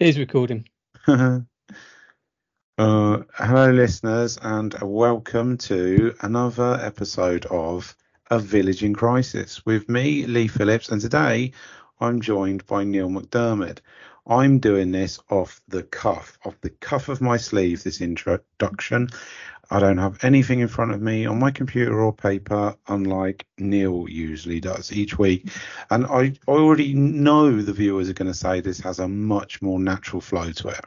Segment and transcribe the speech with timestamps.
[0.00, 0.66] Here's recording.
[1.06, 1.40] uh,
[2.78, 7.94] hello, listeners, and welcome to another episode of
[8.30, 11.52] A Village in Crisis with me, Lee Phillips, and today
[12.00, 13.80] I'm joined by Neil McDermott.
[14.26, 19.10] I'm doing this off the cuff, off the cuff of my sleeve, this introduction.
[19.72, 24.06] I don't have anything in front of me on my computer or paper, unlike Neil
[24.08, 25.48] usually does each week.
[25.90, 29.62] And I, I already know the viewers are going to say this has a much
[29.62, 30.84] more natural flow to it.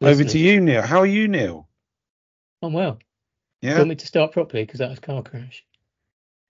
[0.00, 0.82] Over to you, Neil.
[0.82, 1.68] How are you, Neil?
[2.60, 2.98] I'm well.
[3.62, 3.72] Yeah.
[3.72, 5.64] You want me to start properly because that was a car crash.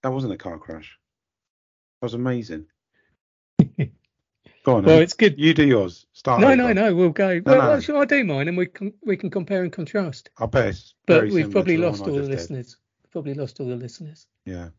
[0.03, 0.99] That wasn't a car crash.
[2.01, 2.67] That was amazing.
[4.67, 4.83] Go on.
[4.83, 5.03] Well, then.
[5.05, 5.39] it's good.
[5.39, 6.07] You do yours.
[6.13, 6.41] Start.
[6.41, 6.57] No, over.
[6.57, 6.93] no, no.
[6.93, 7.35] We'll go.
[7.37, 8.01] No, well, no.
[8.01, 10.29] I do mine and we can we can compare and contrast.
[10.39, 12.37] I bet it's But we've probably lost all the just did.
[12.37, 12.77] listeners.
[13.13, 14.71] Probably lost all the listeners Yeah.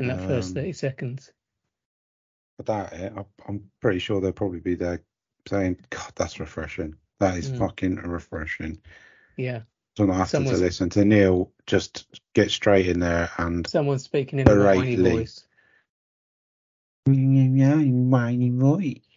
[0.00, 1.30] in that first Um, thirty seconds.
[2.58, 5.04] Without it, I- I'm pretty sure they'll probably be there
[5.48, 6.96] saying, God, that's refreshing.
[7.20, 7.58] That is Mm.
[7.58, 8.82] fucking refreshing.
[9.36, 9.60] Yeah.
[9.96, 14.40] So not after to listen to Neil just get straight in there and Someone's speaking
[14.40, 15.46] in a whiny voice.
[17.06, 19.07] whiny voice.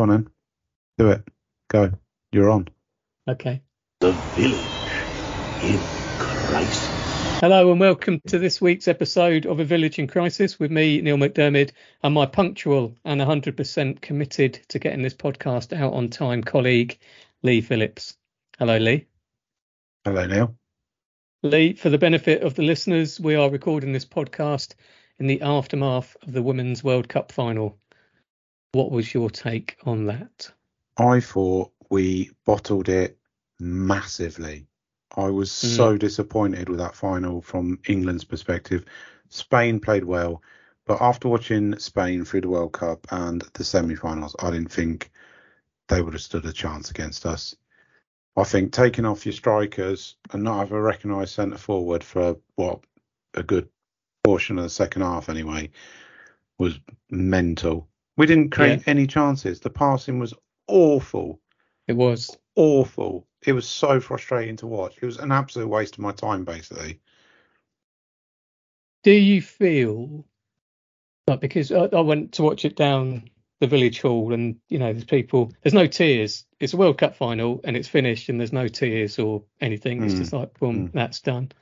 [0.00, 0.30] Go on then.
[0.96, 1.28] Do it.
[1.68, 1.92] Go.
[2.32, 2.68] You're on.
[3.28, 3.60] Okay.
[4.00, 4.56] The village
[5.62, 5.78] in
[6.18, 7.40] crisis.
[7.40, 11.18] Hello and welcome to this week's episode of A Village in Crisis with me, Neil
[11.18, 16.98] McDermott, and my punctual and 100% committed to getting this podcast out on time colleague,
[17.42, 18.16] Lee Phillips.
[18.58, 19.06] Hello, Lee.
[20.06, 20.56] Hello, Neil.
[21.42, 24.76] Lee, for the benefit of the listeners, we are recording this podcast
[25.18, 27.78] in the aftermath of the Women's World Cup final.
[28.72, 30.52] What was your take on that?
[30.96, 33.18] I thought we bottled it
[33.58, 34.66] massively.
[35.16, 35.76] I was mm.
[35.76, 38.84] so disappointed with that final from England's perspective.
[39.28, 40.42] Spain played well,
[40.86, 45.10] but after watching Spain through the World Cup and the semi-finals, I didn't think
[45.88, 47.56] they would have stood a chance against us.
[48.36, 52.80] I think taking off your strikers and not have a recognised centre forward for what
[53.34, 53.68] a good
[54.22, 55.70] portion of the second half anyway
[56.58, 56.78] was
[57.10, 57.88] mental.
[58.20, 59.60] We didn't create any chances.
[59.60, 60.34] The passing was
[60.66, 61.40] awful
[61.88, 62.36] It was.
[62.54, 63.26] awful.
[63.46, 64.98] It was so frustrating to watch.
[65.00, 67.00] It was an absolute waste of my time, basically.
[69.04, 70.26] Do you feel
[71.28, 74.92] like because I, I went to watch it down the village hall and you know
[74.92, 78.52] there's people there's no tears it's a world cup final and it's finished and there's
[78.52, 80.18] no tears or anything it's Mm.
[80.18, 80.92] just like boom Mm.
[80.92, 81.52] that's done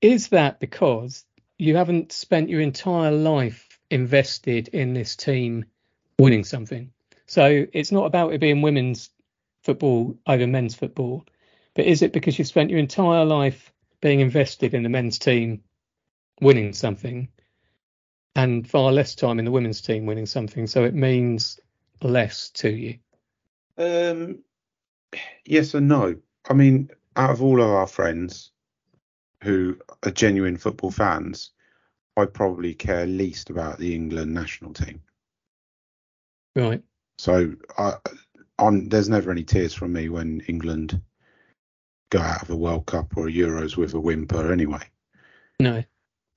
[0.00, 1.26] is that because
[1.58, 5.64] you haven't spent your entire life invested in this team
[6.18, 6.90] winning something.
[7.26, 9.10] So it's not about it being women's
[9.62, 11.24] football over men's football
[11.78, 15.62] but is it because you've spent your entire life being invested in the men's team
[16.40, 17.28] winning something
[18.34, 20.66] and far less time in the women's team winning something?
[20.66, 21.60] So it means
[22.02, 22.98] less to you.
[23.76, 24.40] Um,
[25.44, 26.16] yes and no.
[26.50, 28.50] I mean, out of all of our friends
[29.44, 31.52] who are genuine football fans,
[32.18, 35.00] I probably care least about the England national team.
[36.56, 36.82] right
[37.18, 37.94] So I,
[38.58, 41.00] on there's never any tears from me when England
[42.10, 44.82] go out of a World Cup or a Euros with a whimper anyway.
[45.60, 45.82] no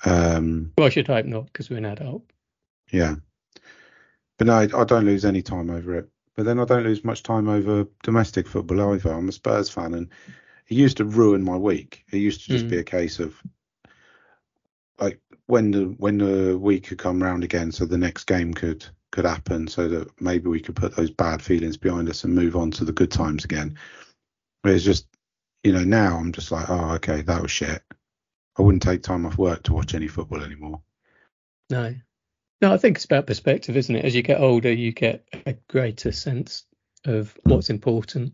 [0.04, 2.24] Um, well i should hope not because we're an adult
[2.92, 3.16] Yeah.
[4.38, 6.10] But no, I I don't lose any time over it.
[6.36, 9.12] But then I don't lose much time over domestic football either.
[9.14, 10.10] I'm a Spurs fan and
[10.68, 12.04] it used to ruin my week.
[12.12, 12.70] It used to just Mm.
[12.70, 13.36] be a case of
[15.00, 15.20] like
[15.52, 19.26] when the when the week could come round again so the next game could could
[19.26, 22.72] happen so that maybe we could put those bad feelings behind us and move on
[22.72, 23.78] to the good times again.
[24.64, 25.08] But it's just
[25.64, 27.84] you know, now I'm just like, oh okay, that was shit.
[28.58, 30.82] I wouldn't take time off work to watch any football anymore.
[31.70, 31.96] no
[32.62, 35.54] no i think it's about perspective isn't it as you get older you get a
[35.70, 36.66] greater sense
[37.06, 38.34] of what's important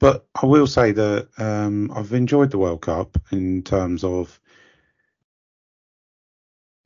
[0.00, 4.40] But I will say that um, I've enjoyed the World Cup in terms of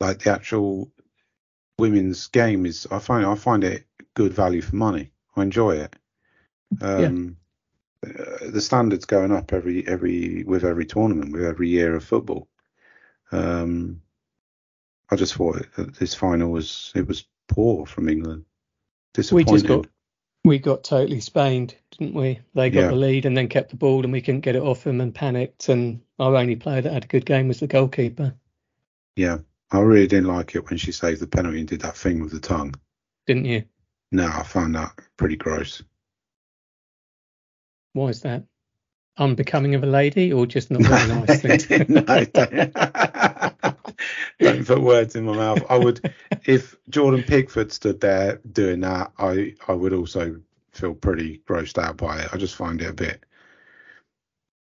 [0.00, 0.90] like the actual
[1.78, 2.86] women's game is.
[2.90, 5.12] I find I find it good value for money.
[5.36, 5.96] I enjoy it.
[6.80, 7.36] Um,
[8.04, 12.48] uh, The standards going up every every with every tournament with every year of football.
[13.32, 14.02] Um,
[15.10, 15.66] I just thought
[15.98, 18.44] this final was it was poor from England.
[19.32, 19.86] We just got
[20.44, 22.40] we got totally spained, didn't we?
[22.54, 22.88] They got Yeah.
[22.88, 25.14] the lead and then kept the ball and we couldn't get it off them and
[25.14, 25.68] panicked.
[25.68, 28.34] And our only player that had a good game was the goalkeeper,
[29.16, 29.38] Yeah,
[29.70, 32.32] I really didn't like it when she saved the penalty and did that thing with
[32.32, 32.74] the tongue.
[33.26, 33.64] didn't you?
[34.12, 35.82] No, I found that pretty gross.
[37.92, 38.44] Why is that?
[39.18, 41.86] Unbecoming of a lady or just not very nice thing?
[41.88, 42.74] no, don't,
[44.38, 45.62] don't put words in my mouth.
[45.68, 46.12] I would,
[46.44, 50.40] if Jordan Pickford stood there doing that, I I would also
[50.72, 52.28] feel pretty grossed out by it.
[52.32, 53.24] I just find it a bit,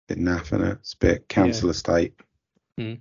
[0.09, 0.79] bit naff, innit?
[0.79, 2.13] It's a bit council estate.
[2.77, 2.95] Hmm.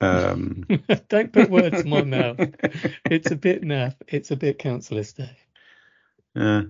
[0.00, 0.66] Um,
[1.08, 2.36] Don't put words in my mouth.
[3.04, 3.94] It's a bit naff.
[4.06, 5.36] It's a bit council day.
[6.34, 6.62] yeah,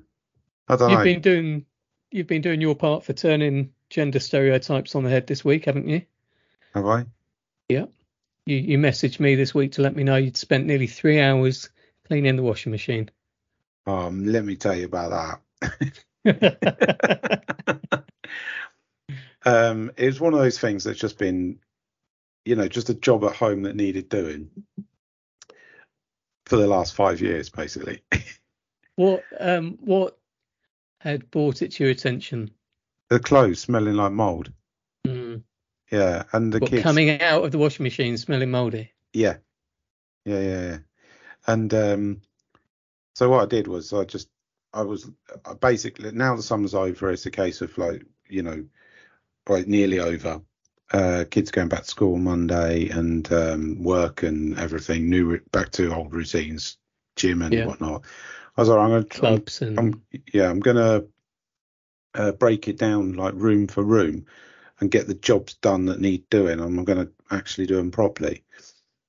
[0.68, 1.04] I don't You've know.
[1.04, 1.66] been doing
[2.10, 5.88] you've been doing your part for turning gender stereotypes on the head this week, haven't
[5.88, 6.02] you?
[6.74, 7.04] Have I?
[7.68, 7.86] Yeah.
[8.46, 11.68] You you messaged me this week to let me know you'd spent nearly three hours
[12.06, 13.10] cleaning the washing machine.
[13.86, 15.94] Um, let me tell you about that.
[19.44, 21.58] um, it was one of those things that's just been,
[22.48, 24.48] you know, just a job at home that needed doing
[26.46, 28.02] for the last five years, basically.
[28.96, 30.18] what um what
[31.00, 32.50] had brought it to your attention?
[33.10, 34.50] the clothes smelling like mold.
[35.06, 35.42] Mm.
[35.90, 36.82] Yeah, and the What, kids.
[36.82, 38.92] coming out of the washing machine smelling mouldy.
[39.12, 39.36] Yeah,
[40.24, 40.78] yeah, yeah, yeah.
[41.46, 42.22] And um,
[43.14, 44.28] so what I did was I just
[44.72, 45.10] I was
[45.44, 47.10] I basically now the summer's over.
[47.10, 48.64] It's a case of like you know,
[49.48, 50.40] like nearly over.
[50.92, 55.10] Uh, kids going back to school on Monday and um, work and everything.
[55.10, 56.78] New back to old routines,
[57.16, 57.64] gym and Yeah.
[57.64, 58.04] whatnot.
[58.56, 60.02] I was like, I'm gonna try, Clubs and I'm
[60.32, 61.04] yeah, I'm gonna
[62.14, 64.26] uh, break it down like room for room
[64.80, 66.60] and get the jobs done that need doing.
[66.60, 68.44] I'm gonna actually do them properly.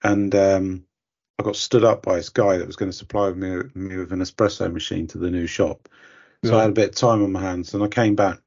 [0.04, 0.86] And um,
[1.40, 4.14] I got stood up by this guy that was going to supply me, me with
[4.14, 5.90] an espresso machine to the new shop.
[6.44, 8.40] So I had a bit of time on my hands, and I came back,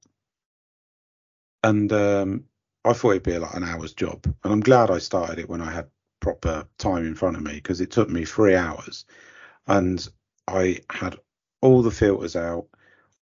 [1.64, 2.44] and um,
[2.84, 4.24] I thought it'd be like an hour's job.
[4.42, 5.88] And I'm glad I started it when I had
[6.20, 9.04] proper time in front of me because it took me three hours,
[9.66, 10.06] and
[10.48, 11.16] I had
[11.60, 12.66] all the filters out.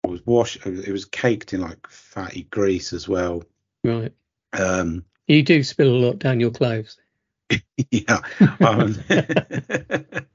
[0.06, 0.66] I was washed.
[0.66, 3.44] It was caked in like fatty grease as well.
[3.84, 4.14] right.
[4.54, 6.98] Um, You do spill a lot down your clothes.
[7.92, 8.22] yeah.
[8.62, 8.96] Um,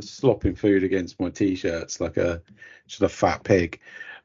[0.00, 2.42] slopping food against my t-shirts like a
[2.86, 3.80] just a fat pig.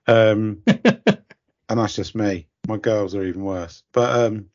[0.08, 0.64] Um,
[1.70, 2.48] and that's just me.
[2.68, 3.84] My girls are even worse.
[3.92, 4.50] But um,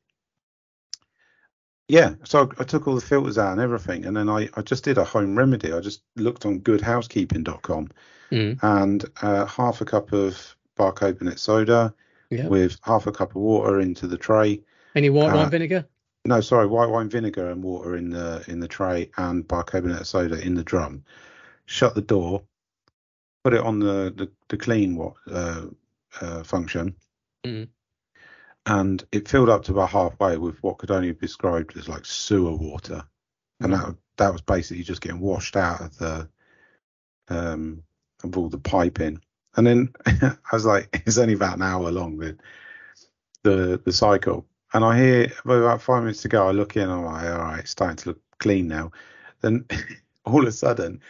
[1.89, 4.62] yeah, so I, I took all the filters out and everything, and then I, I
[4.62, 5.73] just did a home remedy.
[5.73, 7.89] I just looked on goodhousekeeping.com
[8.31, 8.61] Mm.
[8.62, 11.93] and uh, half a cup of bicarbonate soda
[12.31, 12.47] Yeah.
[12.47, 14.62] with half a cup of water into the tray.
[14.95, 15.85] Any white uh, wine vinegar?
[16.25, 20.41] No, sorry, white wine vinegar and water in the in the tray and bicarbonate soda
[20.41, 21.03] in the drum.
[21.67, 22.45] Shut the door.
[23.43, 25.62] Put it on the the, the clean what uh,
[26.21, 26.95] uh, function,
[27.47, 27.69] Mm.
[28.67, 32.05] and it filled up to about halfway with what could only be described as like
[32.05, 33.03] sewer water,
[33.61, 36.29] and that that was basically just getting washed out of the
[37.29, 37.83] um
[38.25, 39.21] of all the piping.
[39.57, 42.37] And then I was like, it's only about an hour long the
[43.43, 44.47] the the cycle.
[44.73, 47.59] And I hear about five minutes to go, I look in, I'm like, all right,
[47.61, 48.93] it's starting to look clean now.
[49.41, 49.67] Then
[50.25, 51.00] all of a sudden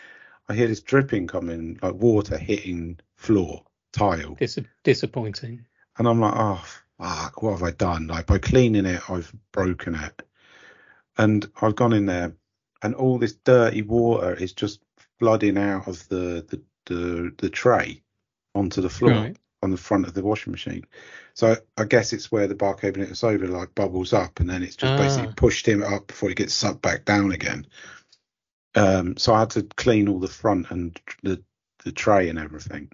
[0.49, 4.35] I hear this dripping coming, like water hitting floor, tile.
[4.39, 5.67] Dis- disappointing.
[5.99, 6.65] And I'm like, oh
[6.99, 8.07] fuck, what have I done?
[8.07, 10.23] Like by cleaning it, I've broken it.
[11.19, 12.35] And I've gone in there
[12.83, 14.81] and all this dirty water is just
[15.19, 18.03] flooding out of the the the, the tray
[18.55, 19.37] onto the floor Right.
[19.63, 20.85] on the front of the washing machine.
[21.35, 24.77] So I guess it's where the bicarbonate of over like bubbles up and then it's
[24.77, 25.35] just basically Ah.
[25.37, 27.67] pushed him up before he gets sucked back down again.
[28.75, 31.43] Um, so I had to clean all the front and the
[31.85, 32.91] the tray and everything.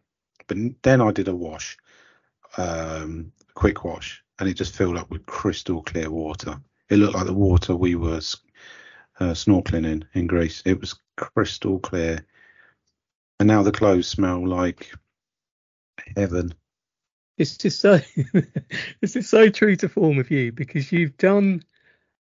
[0.46, 1.76] But then I did a wash,
[2.56, 6.60] um, quick wash, and it just filled up with crystal clear water.
[6.88, 8.20] It looked like the water we were
[9.20, 10.62] uh, snorkeling in in Greece.
[10.64, 12.24] It was crystal clear,
[13.40, 14.92] and now the clothes smell like
[16.16, 16.54] heaven.
[17.38, 18.00] It's just so
[19.00, 21.62] this is so true to form of you because you've done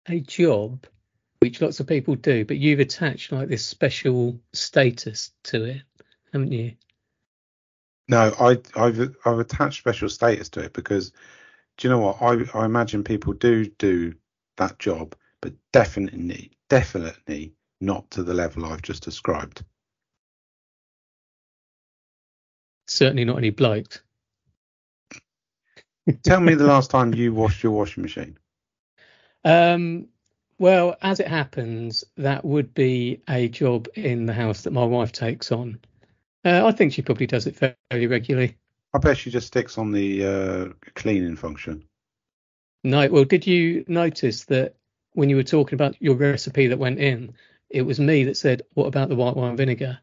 [0.08, 0.86] a job
[1.40, 5.82] which lots of people do, but you've attached like this special status to it,
[6.32, 6.72] haven't you?
[8.08, 11.12] No, I, I've I've attached special status to it because
[11.78, 12.22] do you know what?
[12.22, 14.14] I I imagine people do do
[14.58, 19.64] that job, but definitely definitely not to the level I've just described.
[22.86, 24.02] Certainly not any blokes.
[26.24, 28.38] Tell me the last time you washed your washing machine.
[29.44, 30.08] Um,
[30.58, 35.12] Well, as it happens, that would be a job in the house that my wife
[35.12, 35.80] takes on.
[36.44, 38.56] Uh, I think she probably does it fairly regularly.
[38.94, 41.84] I bet she just sticks on the uh, cleaning function.
[42.84, 44.76] No, well, did you notice that
[45.12, 47.34] when you were talking about your recipe that went in,
[47.68, 49.98] it was me that said, "What about the white wine vinegar?"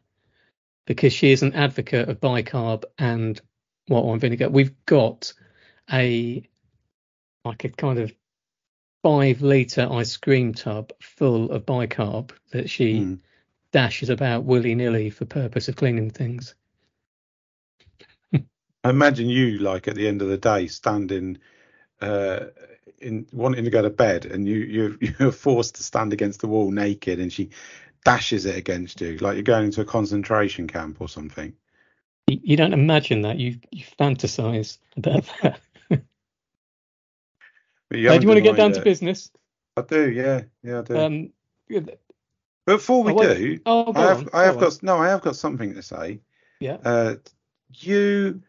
[0.86, 3.40] Because she is an advocate of bicarb and
[3.88, 4.48] white wine vinegar.
[4.48, 5.32] We've got
[5.92, 6.46] a
[7.44, 8.12] like a kind of
[9.02, 13.20] five litre ice cream tub full of bicarb that she Mm.
[13.72, 16.54] Dashes about willy nilly for purpose of cleaning things.
[18.84, 21.38] I imagine you like at the end of the day standing
[22.00, 22.46] uh
[22.98, 26.48] in wanting to go to bed and you you you're forced to stand against the
[26.48, 27.50] wall naked and she
[28.04, 31.54] dashes it against you like you're going to a concentration camp or something.
[32.28, 33.38] You, you don't imagine that.
[33.38, 35.60] You you fantasize about that.
[37.90, 39.30] But you Uh, do you want to get down to business?
[39.76, 40.94] I do, yeah, yeah, I do.
[40.98, 41.32] Um,
[42.66, 44.78] before we oh, do, oh, I have on, I have go got on.
[44.82, 46.20] no, I have got something to say.
[46.60, 46.78] Yeah.
[46.84, 47.14] Uh,
[47.72, 48.42] you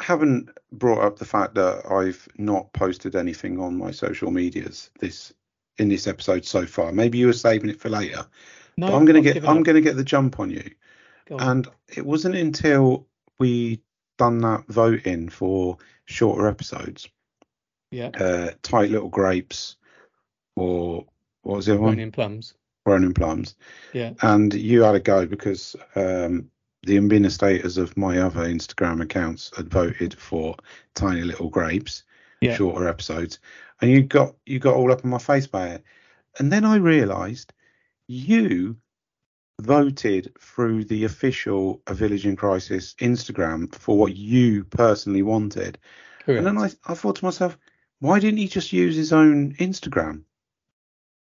[0.00, 5.32] haven't brought up the fact that I've not posted anything on my social medias this
[5.78, 6.92] in this episode so far.
[6.92, 8.26] Maybe you were saving it for later.
[8.76, 9.64] No, but I'm gonna I've get I'm up.
[9.64, 10.70] gonna get the jump on you.
[11.26, 11.48] Go on.
[11.48, 13.06] And it wasn't until
[13.38, 13.82] we
[14.18, 17.08] done that voting for shorter episodes,
[17.90, 19.76] yeah, uh, tight little grapes,
[20.56, 21.04] or
[21.42, 22.12] what was the other one?
[22.12, 22.54] plums.
[22.86, 23.54] Running plums.
[23.92, 26.50] Yeah, and you had a go because um,
[26.82, 30.54] the administrators of my other Instagram accounts had voted for
[30.94, 32.02] tiny little grapes,
[32.42, 32.56] Yeah.
[32.56, 33.38] shorter episodes,
[33.80, 35.84] and you got you got all up in my face by it,
[36.38, 37.54] and then I realised
[38.06, 38.76] you
[39.62, 45.78] voted through the official A Village in Crisis Instagram for what you personally wanted,
[46.22, 46.38] correct.
[46.38, 47.56] and then I I thought to myself,
[48.00, 50.24] why didn't he just use his own Instagram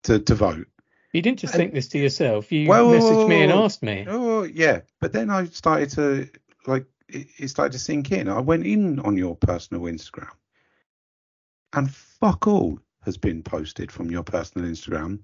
[0.03, 0.67] to to vote?
[1.13, 2.51] You didn't just and- think this to yourself.
[2.51, 4.05] You whoa, messaged me and asked me.
[4.07, 6.29] Oh yeah, but then I started to
[6.67, 8.29] like it, it started to sink in.
[8.29, 10.31] I went in on your personal Instagram,
[11.73, 15.19] and fuck all has been posted from your personal Instagram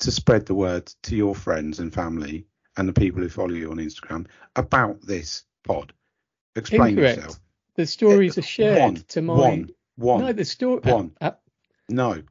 [0.00, 3.70] to spread the word to your friends and family and the people who follow you
[3.70, 4.26] on Instagram
[4.56, 5.92] about this pod.
[6.56, 7.16] Explain Incorrect.
[7.18, 7.40] yourself.
[7.76, 9.34] The stories are shared one, to my.
[9.34, 10.80] one, one, no, the story.
[10.80, 11.12] one.
[11.20, 11.32] Uh, uh,
[11.88, 12.22] no,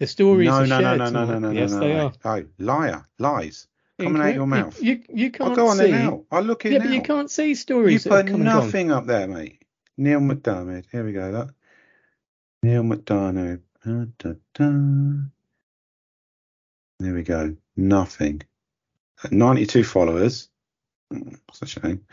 [0.00, 1.94] the stories no, are no, no, shared no, no, my- no, no, Yes, no, they
[1.94, 2.38] no, are.
[2.40, 4.82] Oh, liar, lies coming out your mouth.
[4.82, 5.90] You, you, you can't I'll go on see.
[5.92, 6.24] now.
[6.32, 6.84] I'll look in Yeah, now.
[6.86, 8.64] but you can't see You stories that have put come gone.
[8.64, 9.62] nothing up there, mate.
[9.98, 10.86] Neil McDermott.
[10.90, 11.28] Here we go.
[11.30, 11.54] Look.
[12.62, 13.60] Neil McDermott.
[13.84, 15.22] Da, da, da.
[16.98, 17.56] There we go.
[17.76, 18.42] Nothing.
[19.22, 20.48] Uh, 92 followers.
[21.12, 22.04] Mm, That's a shame.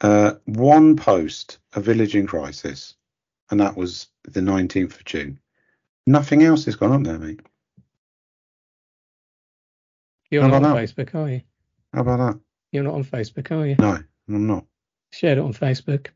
[0.00, 2.94] Uh, one post, A Village in Crisis.
[3.50, 5.38] And that was the 19th of June.
[6.06, 7.40] Nothing else has gone up there, mate.
[10.30, 10.76] You're How not on that?
[10.76, 11.42] Facebook, are you?
[11.92, 12.40] How about that?
[12.72, 13.76] You're not on Facebook, are you?
[13.78, 14.64] No, I'm not.
[15.12, 16.08] Shared it on Facebook.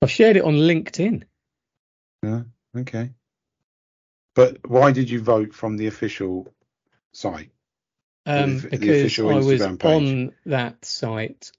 [0.00, 1.24] I've shared it on LinkedIn.
[2.22, 2.42] Yeah,
[2.76, 3.10] okay.
[4.34, 6.52] But why did you vote from the official
[7.12, 7.50] site?
[8.26, 9.82] um, the- the because official I was page.
[9.82, 11.52] on that site.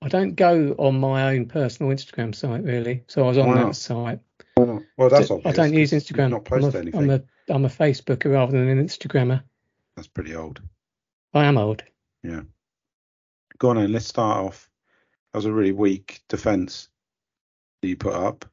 [0.00, 3.74] I don't go on my own personal Instagram site really, so I was on that
[3.74, 4.20] site.
[4.56, 5.52] Well, that's obvious.
[5.58, 6.30] I don't use Instagram.
[6.30, 6.94] Not I'm, a, anything.
[6.94, 9.42] I'm a I'm a Facebooker rather than an Instagrammer.
[9.94, 10.60] That's pretty old.
[11.34, 11.82] I am old.
[12.22, 12.40] Yeah.
[13.58, 13.92] Go on then.
[13.92, 14.70] Let's start off.
[15.32, 16.88] That was a really weak defence
[17.82, 18.46] that you put up.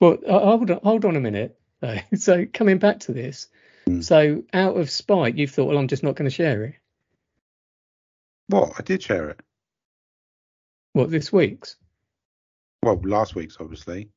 [0.00, 1.58] Well, uh, hold on, hold on a minute.
[1.80, 1.98] though.
[2.16, 3.48] So coming back to this,
[3.86, 4.00] Hmm.
[4.00, 6.74] so out of spite, you've thought, well, I'm just not going to share it.
[8.48, 8.72] What?
[8.78, 9.40] I did share it.
[10.92, 11.76] What this week's?
[12.82, 14.08] Well, last week's obviously.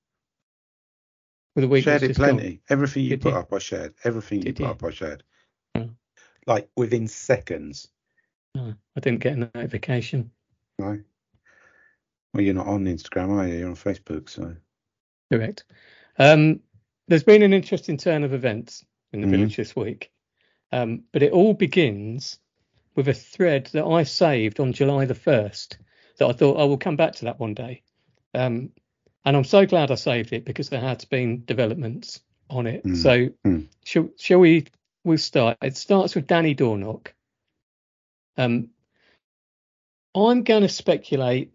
[1.55, 2.37] With the week shared it just gone?
[2.37, 2.61] plenty.
[2.69, 3.39] Everything you Did put you?
[3.39, 3.93] up, I shared.
[4.03, 4.65] Everything you put you?
[4.67, 5.23] up, I shared.
[5.75, 5.89] Oh.
[6.47, 7.89] Like within seconds.
[8.55, 10.31] No, I didn't get a notification.
[10.79, 10.99] No.
[12.33, 13.55] Well, you're not on Instagram, are you?
[13.59, 14.55] You're on Facebook, so.
[15.29, 15.65] Correct.
[16.17, 16.61] Um,
[17.07, 19.31] there's been an interesting turn of events in the Mhm.
[19.31, 20.11] village this week,
[20.71, 22.39] um, but it all begins
[22.95, 25.77] with a thread that I saved on July the 1st
[26.17, 27.81] that I thought I will come back to that one day.
[28.33, 28.71] Um,
[29.25, 32.83] and I'm so glad I saved it because there had been developments on it.
[32.83, 32.97] Mm.
[32.97, 33.67] So Mm.
[33.83, 34.65] shall, shall we
[35.03, 35.57] we'll start?
[35.61, 37.07] It starts with Danny Dornock.
[38.37, 38.69] Um,
[40.15, 41.53] I'm going to speculate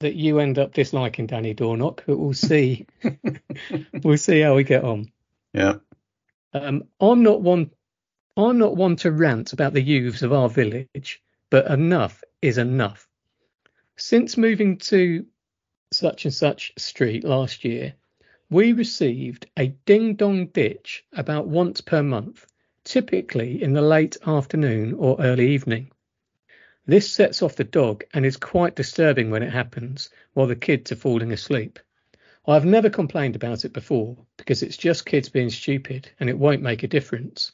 [0.00, 2.86] that you end up disliking Danny Dornock, but we'll see.
[4.04, 5.10] we'll see how we get on.
[5.54, 5.76] Yeah.
[6.52, 7.70] Um, I'm not one.
[8.36, 13.08] I'm not one to rant about the youths of our village, but enough is enough.
[13.96, 15.24] Since moving to
[15.92, 17.94] such and such street last year,
[18.50, 22.46] we received a ding dong ditch about once per month,
[22.84, 25.90] typically in the late afternoon or early evening.
[26.86, 30.92] This sets off the dog and is quite disturbing when it happens while the kids
[30.92, 31.78] are falling asleep.
[32.46, 36.62] I've never complained about it before because it's just kids being stupid and it won't
[36.62, 37.52] make a difference.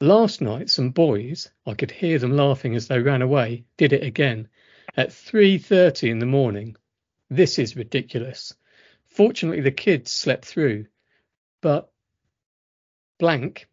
[0.00, 4.02] Last night, some boys, I could hear them laughing as they ran away, did it
[4.04, 4.48] again
[4.96, 6.76] at 3:30 in the morning.
[7.32, 8.52] This is ridiculous.
[9.06, 10.84] Fortunately, the kids slept through,
[11.62, 11.90] but
[13.18, 13.70] blank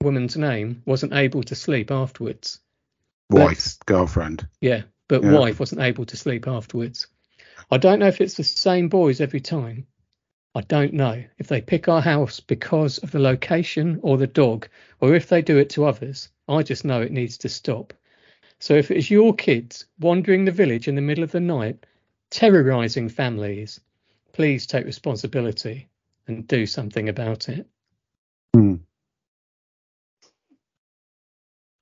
[0.00, 2.60] woman's name wasn't able to sleep afterwards.
[3.30, 4.46] Wife's girlfriend.
[4.60, 5.32] Yeah, but Yeah.
[5.32, 7.08] wife wasn't able to sleep afterwards.
[7.68, 9.88] I don't know if it's the same boys every time.
[10.54, 14.68] I don't know if they pick our house because of the location or the dog,
[15.00, 16.28] or if they do it to others.
[16.46, 17.92] I just know it needs to stop.
[18.60, 21.84] So if it's your kids wandering the village in the middle of the night,
[22.30, 23.80] terrorizing families,
[24.32, 25.88] please take responsibility
[26.26, 27.66] and do something about it.
[28.54, 28.76] Hmm.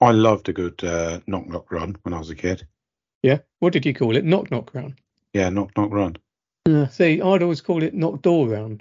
[0.00, 2.66] I loved a good uh, knock knock run when I was a kid.
[3.22, 3.38] Yeah.
[3.60, 4.24] What did you call it?
[4.24, 4.96] Knock knock run.
[5.32, 6.16] Yeah, knock knock run.
[6.66, 8.80] Uh, see, I'd always call it knock door run.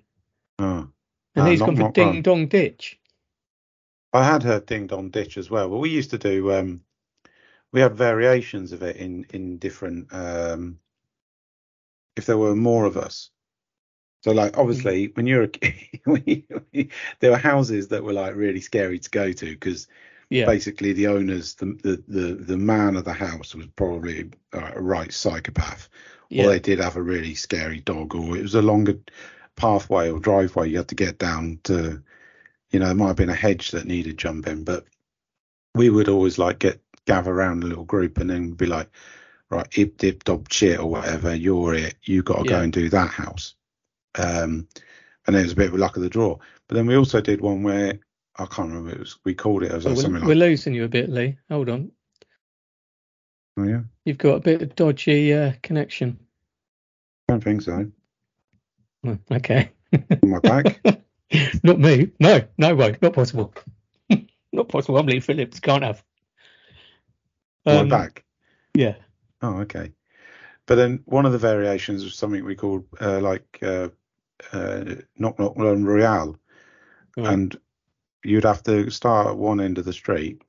[0.60, 0.88] Oh.
[1.36, 2.22] And Ah, he's knock, gone for knock, ding run.
[2.22, 3.00] dong ditch.
[4.14, 6.54] I had heard Ding Dong Ditch as well, but we used to do.
[6.54, 6.82] Um,
[7.74, 10.08] we had variations of it in in different.
[10.14, 10.80] Um,
[12.16, 13.32] if there were more of us,
[14.24, 15.74] so like obviously when you're a kid,
[17.20, 19.88] there were houses that were like really scary to go to because
[20.30, 20.46] Yeah.
[20.48, 24.82] basically the owners, the, the the the man of the house was probably uh, a
[24.82, 25.90] right psychopath,
[26.30, 26.46] Yeah.
[26.46, 29.00] or they did have a really scary dog, or it was a longer
[29.56, 32.02] pathway or driveway you had to get down to.
[32.72, 34.86] You know, there might have been a hedge that needed jumping, but
[35.76, 38.90] we would always like get gather around a little group and then be like,
[39.50, 42.90] right, ip dip dob shit or whatever, you're it, you got to go and do
[42.90, 43.56] that house.
[44.16, 44.68] Um,
[45.28, 46.38] and it was a bit of a luck of the draw.
[46.68, 48.00] But then we also did one where
[48.38, 50.50] I can't remember, it was we called it as Oh, like we're, something we're like,
[50.50, 51.38] losing you a bit, Lee.
[51.50, 51.92] Hold on.
[53.58, 56.20] oh yeah, You've got a bit of dodgy uh, connection.
[57.28, 57.92] I don't think so.
[59.06, 59.72] Oh, okay.
[59.94, 60.80] On my back,
[61.64, 62.12] Not me.
[62.20, 62.96] No, no way.
[63.02, 63.54] Not possible.
[64.52, 64.98] Not possible.
[64.98, 65.60] I'm Lee Phillips.
[65.60, 66.04] Can't have.
[67.66, 68.24] Um, my back.
[68.74, 68.96] Yeah.
[69.46, 69.92] Oh, okay.
[70.66, 73.90] But then one of the variations was something we called uh, like uh,
[74.52, 76.38] uh, knock knock knock royale,
[77.18, 77.34] Right.
[77.34, 77.56] and
[78.24, 80.42] you'd have to start at one end of the street,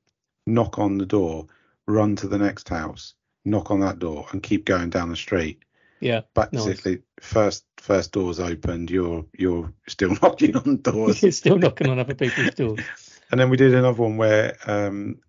[0.47, 1.47] knock on the door,
[1.85, 3.13] run to the next house,
[3.45, 5.63] knock on that door, and keep going down the street.
[5.99, 6.21] Yeah.
[6.33, 11.21] Basically, first first doors opened, you're you're still knocking on doors.
[11.21, 12.79] You're still knocking on other people's doors.
[13.31, 15.19] and then we did another one where, um,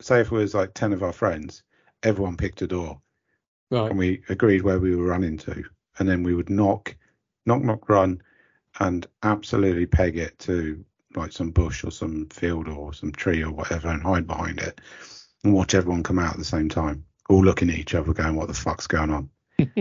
[0.00, 1.62] say if it was like ten of our friends,
[2.02, 3.01] everyone picked a door,
[3.72, 3.88] Right.
[3.88, 5.64] and we agreed where we were running to,
[5.98, 6.94] and then we would knock,
[7.46, 8.22] knock, knock, run,
[8.80, 10.84] and absolutely peg it to
[11.16, 14.78] like some bush or some field or some tree or whatever, and hide behind it,
[15.42, 18.36] and watch everyone come out at the same time, all looking at each other, going,
[18.36, 19.30] "What the fuck's going on?"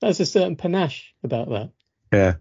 [0.00, 1.70] There's a certain panache about that.
[2.12, 2.34] Yeah,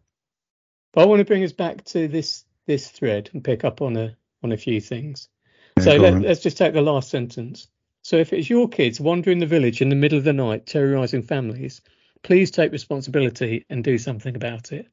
[0.92, 3.96] But I want to bring us back to this this thread and pick up on
[3.96, 5.30] a on a few things.
[5.78, 7.68] Yeah, so let, let's just take the last sentence.
[8.04, 11.22] So if it's your kids wandering the village in the middle of the night, terrorizing
[11.22, 11.82] families,
[12.24, 14.88] please take responsibility and do something about it.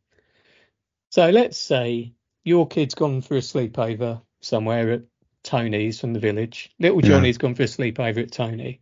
[1.10, 2.12] So let's say
[2.44, 5.02] your kid's gone for a sleepover somewhere at
[5.42, 6.70] Tony's from the village.
[6.78, 7.08] Little Yeah.
[7.10, 8.80] Johnny's gone for a sleepover at Tony.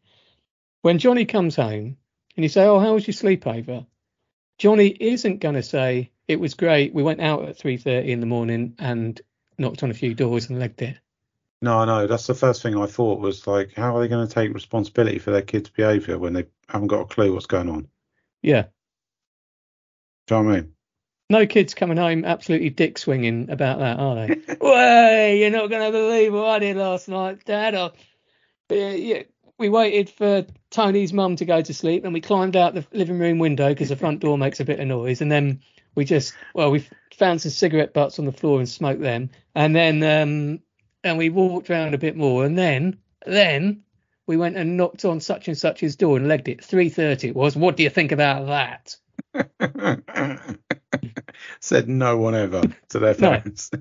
[0.82, 1.96] When Johnny comes home
[2.36, 3.86] and you say, "Oh, how was your sleepover?"
[4.58, 6.94] Johnny isn't going to say it was great.
[6.94, 9.20] We went out at 3:30 in the morning and
[9.58, 10.98] knocked on a few doors and legged it.
[11.62, 14.32] No, no, that's the first thing I thought was like, how are they going to
[14.32, 17.88] take responsibility for their kids' behaviour when they haven't got a clue what's going on?
[18.42, 18.66] Yeah.
[20.26, 20.72] Do you know what I mean?
[21.28, 24.56] No kids coming home absolutely dick swinging about that, are they?
[24.60, 27.74] Way, you're not going to believe what I did last night, Dad.
[27.74, 29.22] I, uh, yeah,
[29.58, 33.18] we waited for Tony's mum to go to sleep and we climbed out the living
[33.18, 35.20] room window because the front door makes a bit of noise.
[35.20, 35.62] And then
[35.94, 39.30] we just, well, we found some cigarette butts on the floor and smoked them.
[39.54, 40.60] And then, um,
[41.06, 42.44] and we walked around a bit more.
[42.44, 43.82] And then, then
[44.26, 46.60] we went and knocked on such and such's door and legged it.
[46.60, 47.56] 3.30 it was.
[47.56, 48.96] What do you think about that?
[51.60, 53.30] Said no one ever to their No.
[53.30, 53.70] parents.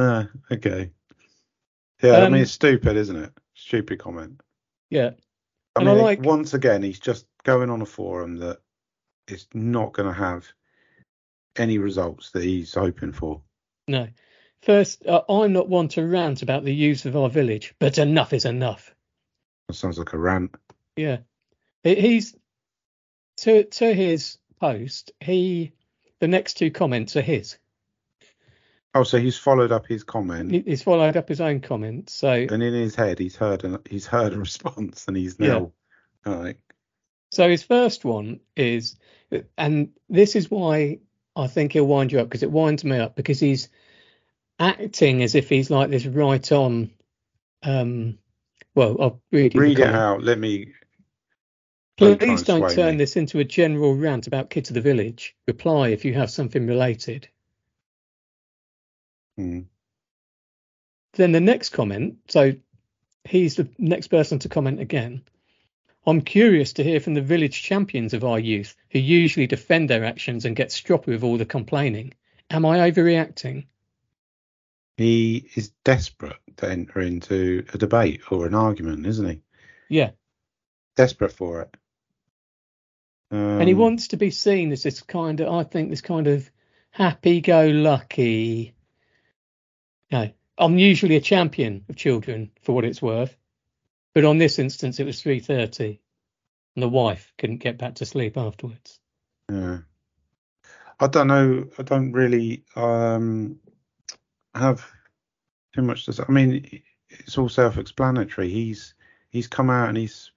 [0.00, 0.92] Ah, okay.
[2.02, 3.32] Yeah, I Um, mean it's stupid, isn't it?
[3.54, 4.40] Stupid comment.
[4.90, 5.10] Yeah.
[5.74, 8.58] I And I mean, like- once again, he's just going on a forum that
[9.26, 10.46] is not going to have
[11.56, 13.42] any results that he's hoping for.
[13.88, 14.08] No.
[14.62, 18.32] First, uh, I'm not one to rant about the use of our village, but enough
[18.32, 18.94] is enough.
[19.68, 20.54] That sounds like a rant.
[20.96, 21.18] Yeah.
[21.82, 22.36] He's
[23.38, 25.72] to to his post, he
[26.18, 27.56] the next two comments are his.
[28.94, 32.10] Oh, so he's followed up his comment, He's followed up his own comment.
[32.10, 35.72] So and in his head, he's heard an, he's heard a response, and he's now
[36.24, 36.58] like,
[37.30, 38.96] So his first one is,
[39.56, 40.98] and this is why
[41.38, 43.68] I think he'll wind you up because it winds me up because he's
[44.58, 46.90] acting as if he's like this right on.
[47.62, 48.18] Um,
[48.74, 49.96] well, I'll read, read it comment.
[49.96, 50.22] out.
[50.22, 50.72] Let me.
[51.96, 52.98] Please don't turn me.
[52.98, 55.36] this into a general rant about kids of the village.
[55.46, 57.28] Reply if you have something related.
[59.36, 59.60] Hmm.
[61.14, 62.54] Then the next comment, so
[63.24, 65.22] he's the next person to comment again.
[66.08, 70.06] I'm curious to hear from the village champions of our youth who usually defend their
[70.06, 72.14] actions and get stroppy with all the complaining.
[72.48, 73.66] Am I overreacting?
[74.96, 79.40] He is desperate to enter into a debate or an argument, isn't he?
[79.90, 80.10] Yeah.
[80.96, 81.76] Desperate for it.
[83.30, 86.26] Um, and he wants to be seen as this kind of, I think, this kind
[86.26, 86.50] of
[86.90, 88.74] happy go lucky.
[90.10, 93.36] No, I'm usually a champion of children for what it's worth.
[94.18, 96.00] But on this instance, it was 3.30
[96.74, 98.98] and the wife couldn't get back to sleep afterwards.
[99.48, 99.78] Yeah.
[100.98, 101.68] I don't know.
[101.78, 103.60] I don't really um,
[104.56, 104.84] have
[105.72, 106.24] too much to say.
[106.28, 108.48] I mean, it's all self-explanatory.
[108.48, 108.94] He's
[109.30, 110.32] he's come out and he's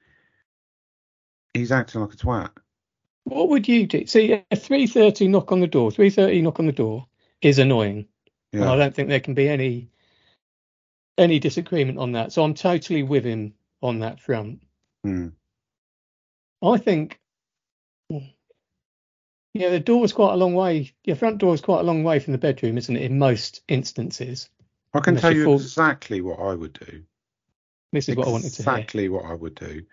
[1.56, 2.52] he's acting like a twat.
[3.24, 4.06] What would you do?
[4.06, 7.08] See, a 3.30 knock on the door, 3.30 knock on the door
[7.42, 8.06] is annoying.
[8.54, 9.90] And I don't think there can be any
[11.18, 12.32] any disagreement on that.
[12.32, 14.62] So I'm totally with him on that front.
[15.04, 15.30] Hmm.
[16.64, 17.20] I think,
[19.54, 20.94] yeah, the door's quite a long way.
[21.04, 23.02] Your front door is quite a long way from the bedroom, isn't it?
[23.04, 24.50] In most instances.
[24.94, 27.04] I can Unless tell you fall- exactly what I would do.
[27.92, 28.74] This is what I wanted to hear.
[28.74, 29.84] exactly what I would do.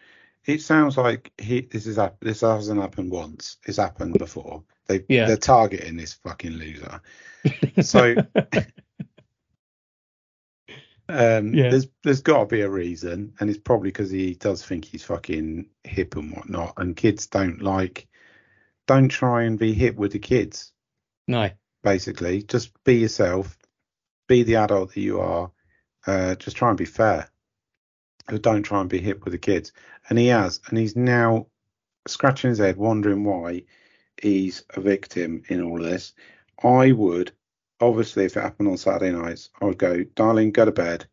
[0.45, 3.57] It sounds like he this is this hasn't happened once.
[3.67, 4.63] It's happened before.
[4.87, 5.27] They Yeah.
[5.27, 7.01] they're targeting this fucking loser.
[7.83, 8.15] So
[11.09, 11.71] um, Yeah.
[11.71, 15.05] there's there's got to be a reason, and it's probably because he does think he's
[15.05, 18.07] fucking hip and whatnot, and kids don't like.
[18.87, 20.73] Don't try and be hip with the kids.
[21.27, 21.51] no,
[21.83, 23.57] Basically, just be yourself,
[24.29, 25.51] be the adult that you are.
[26.07, 27.29] Uh, just try and be fair.
[28.27, 29.73] But don't try and be hip with the kids.
[30.09, 31.47] And he has, and he's now
[32.07, 33.65] scratching his head, wondering why
[34.21, 36.15] he's a victim in all this.
[36.63, 37.33] I would,
[37.81, 41.07] obviously, if it happened on Saturday nights, I would go, darling, go to bed,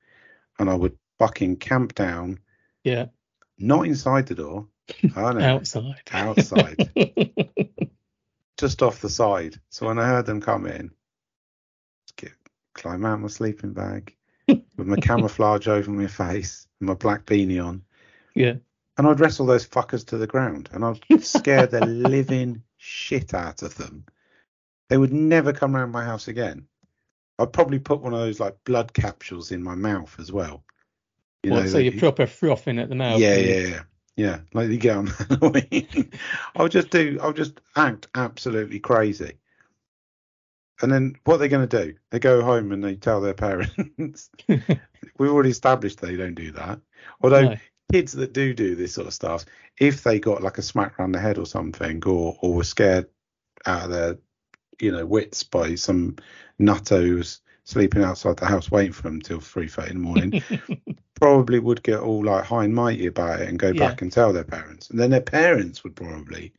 [0.59, 2.39] and I would fucking camp down,
[2.83, 3.05] yeah,
[3.57, 4.67] not inside the door,
[5.15, 6.01] oh no, outside.
[6.11, 6.89] outside,
[8.57, 9.59] just off the side.
[9.69, 10.91] So when I heard them come in,
[12.15, 12.33] get
[12.73, 14.15] climb out my sleeping bag
[14.47, 17.83] with my camouflage over my face and my black beanie on,
[18.33, 18.55] yeah,
[18.97, 23.61] and I'd wrestle those fuckers to the ground, and I'd scare the living shit out
[23.61, 24.05] of them.
[24.89, 26.67] They would never come around my house again.
[27.39, 30.63] I'd probably put one of those like blood capsules in my mouth as well.
[31.43, 33.19] You What, know, so you're you- proper frothing at the mouth.
[33.19, 33.83] yeah, yeah, yeah,
[34.15, 34.39] yeah.
[34.53, 36.11] Like you get on Halloween.
[36.55, 37.19] I'll just do.
[37.21, 39.33] I'll just act absolutely crazy.
[40.81, 41.93] And then what they're going to do?
[42.11, 44.29] They go home and they tell their parents.
[44.47, 46.79] We've already established they don't do that.
[47.21, 47.55] Although No.
[47.91, 49.45] kids that do do this sort of stuff,
[49.79, 53.07] if they got like a smack round the head or something, or or were scared
[53.65, 54.17] out of their,
[54.79, 56.15] you know, wits by some
[56.59, 60.41] nutto who's sleeping outside the house waiting for them till three thirty in the morning,
[61.19, 63.87] probably would get all like high and mighty about it and go Yeah.
[63.89, 66.53] back and tell their parents, and then their parents would probably,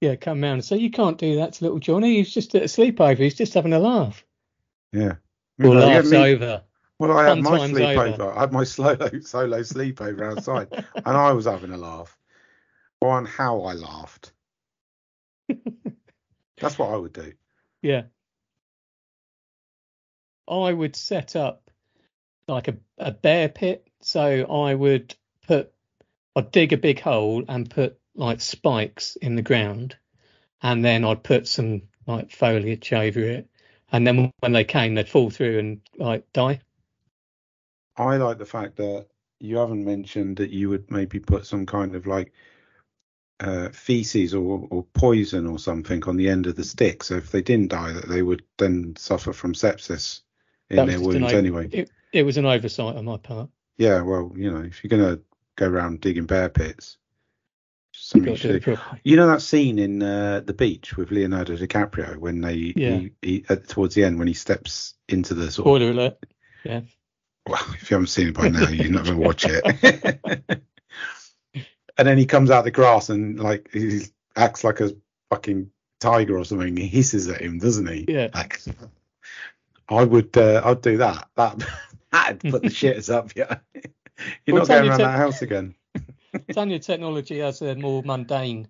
[0.00, 2.16] yeah, come round and say, you can't do that to little Johnny.
[2.16, 3.18] He's just at a sleepover.
[3.18, 4.24] He's just having a laugh.
[4.92, 5.14] yeah.
[5.58, 6.62] Know, you laugh's me- over.
[6.98, 8.12] Well, I had my sleepover.
[8.14, 8.32] over.
[8.32, 12.16] I had my solo solo sleepover outside, and I was having a laugh.
[13.02, 14.32] On how I laughed.
[16.60, 17.32] That's what I would do.
[17.82, 18.02] Yeah.
[20.48, 21.70] I would set up
[22.48, 23.86] like a, a bear pit.
[24.02, 25.14] So I would
[25.46, 25.72] put,
[26.36, 29.96] I'd dig a big hole and put like spikes in the ground.
[30.62, 33.48] And then I'd put some like foliage over it.
[33.92, 36.60] And then when they came, they'd fall through and like die.
[37.96, 39.06] I like the fact that
[39.40, 42.32] you haven't mentioned that you would maybe put some kind of like
[43.40, 47.02] uh, feces or, or poison or something on the end of the stick.
[47.02, 50.20] So if they didn't die, that they would then suffer from sepsis
[50.68, 51.68] in That their just an wounds anyway.
[51.72, 53.48] It, it was an oversight on my part.
[53.78, 55.20] Yeah, well, you know, if you're gonna
[55.56, 56.98] go around digging bear pits,
[57.92, 58.78] just You've something got you.
[59.04, 62.98] You know that scene in uh, the beach with Leonardo DiCaprio when they Yeah.
[62.98, 66.26] he, he uh, towards the end when he steps into the sort of Spoiler alert.
[66.64, 66.82] Yeah.
[67.48, 70.62] well, if you haven't seen it by now, you're not going to watch it.
[72.00, 74.00] and then he comes out of the grass and like he
[74.36, 74.90] acts like a
[75.28, 76.74] fucking tiger or something.
[76.76, 78.06] He hisses at him, doesn't he?
[78.08, 78.28] Yeah.
[78.34, 78.58] Like,
[79.88, 81.28] I would, uh, I'd do that.
[81.36, 81.62] That
[82.10, 83.32] that'd put the shitters up.
[83.36, 83.58] Yeah.
[84.46, 85.74] You're Well, not going around said- that house again.
[86.52, 88.68] Tanya Technology has a more mundane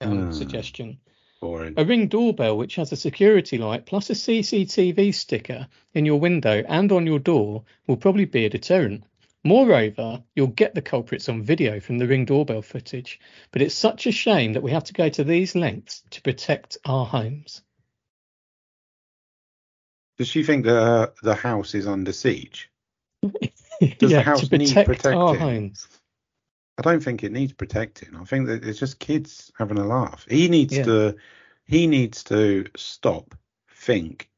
[0.00, 0.32] um, Hmm.
[0.32, 0.98] suggestion.
[1.40, 1.74] Boring.
[1.76, 6.64] A ring doorbell which has a security light plus a CCTV sticker in your window
[6.68, 9.04] and on your door will probably be a deterrent.
[9.48, 13.18] Moreover, you'll get the culprits on video from the ring doorbell footage,
[13.50, 16.76] but it's such a shame that we have to go to these lengths to protect
[16.84, 17.62] our homes.
[20.18, 22.70] Does she think that uh, the house is under siege?
[23.22, 25.40] Does the house need protecting?
[25.40, 25.88] homes.
[26.76, 28.16] I don't think it needs protecting.
[28.16, 30.26] I think that it's just kids having a laugh.
[30.28, 30.84] He needs Yeah.
[30.84, 31.16] to
[31.64, 33.34] he needs to stop,
[33.74, 34.28] think,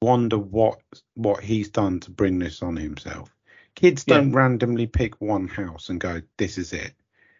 [0.00, 0.80] wonder what
[1.16, 3.30] what he's done to bring this on himself.
[3.74, 4.18] Kids Yeah.
[4.18, 6.94] don't randomly pick one house and go, This is it.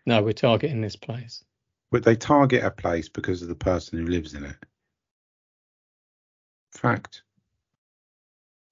[0.06, 1.44] No, we're targeting this place.
[1.90, 4.56] But they target a place because of the person who lives in it.
[6.72, 7.22] Fact.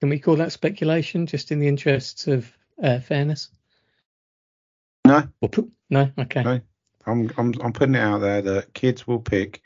[0.01, 3.49] Can we call that speculation just in the interests of uh, fairness?
[5.05, 5.27] No,
[5.89, 6.11] no?
[6.19, 6.43] Okay.
[6.43, 6.61] No.
[7.05, 9.61] I'm I'm I'm putting it out there that kids will pick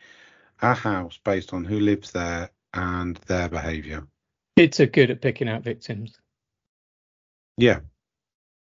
[0.62, 4.08] a house based on who lives there and their behaviour.
[4.56, 6.18] Kids are good at picking out victims.
[7.58, 7.80] Yeah.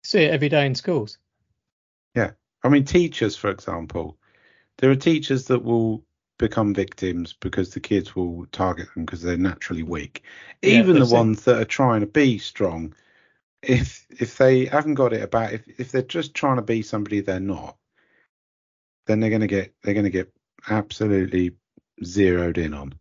[0.04, 1.18] See it every day in schools.
[2.16, 2.32] Yeah.
[2.64, 4.18] I mean, teachers, for example,
[4.78, 6.04] there are teachers that will
[6.38, 10.24] become victims because the kids will target them because they're naturally weak.
[10.62, 11.16] Yeah, Even the that's it.
[11.16, 12.96] ones that are trying to be strong,
[13.62, 17.20] if if they haven't got it about if if they're just trying to be somebody
[17.20, 17.78] they're not,
[19.06, 20.34] then they're gonna get they're gonna get
[20.70, 21.52] absolutely
[22.04, 22.94] zeroed in on.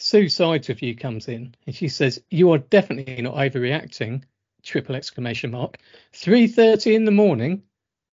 [0.00, 4.22] Sue Sides Review comes in and she says, You are definitely not overreacting.
[4.62, 5.76] Triple exclamation mark.
[6.12, 7.62] Three thirty in the morning.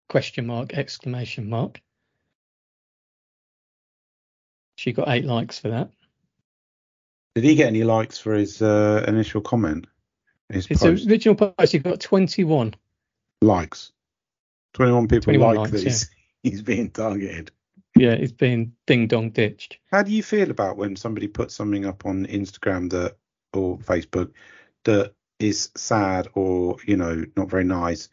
[0.08, 1.80] Question mark, exclamation mark.
[4.76, 5.90] She got eight likes for that.
[7.34, 9.86] Did he get any likes for his uh, initial comment?
[10.48, 12.74] His His post original post, he got 21.
[13.42, 13.92] likes.
[14.72, 16.10] Twenty-one people 21 like likes, that he's,
[16.42, 17.50] he's being targeted.
[17.96, 19.78] Yeah, he's been ding dong ditched.
[19.90, 23.16] How do you feel about when somebody puts something up on Instagram that
[23.52, 24.32] or Facebook
[24.84, 28.08] that is sad or you know not very nice?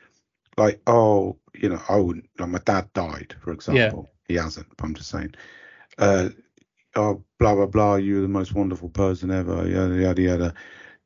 [0.57, 1.95] Like, oh, you know, I.
[1.95, 4.11] Like my dad died, for example.
[4.27, 4.35] Yeah.
[4.35, 4.67] He hasn't.
[4.77, 5.33] But I'm just saying.
[5.97, 6.29] Uh,
[6.95, 7.95] oh, blah blah blah.
[7.95, 9.67] You're the most wonderful person ever.
[9.67, 10.53] Yada yada yada.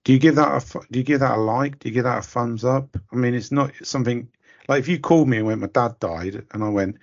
[0.04, 1.80] Do you give that a do you give that a like?
[1.80, 2.98] Do you give that a thumbs up?
[3.12, 4.28] I mean, it's not something
[4.68, 6.98] like if you called me and went, my dad died, and I went,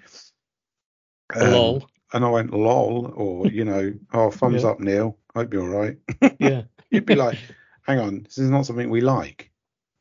[1.37, 1.88] um, Lol.
[2.12, 4.71] and I went lol, or you know, oh thumbs Yeah.
[4.71, 5.18] up, Neil.
[5.35, 5.97] Hope you're all right.
[6.38, 6.62] Yeah.
[6.90, 7.38] You'd be like,
[7.83, 9.51] hang on, this is not something we like.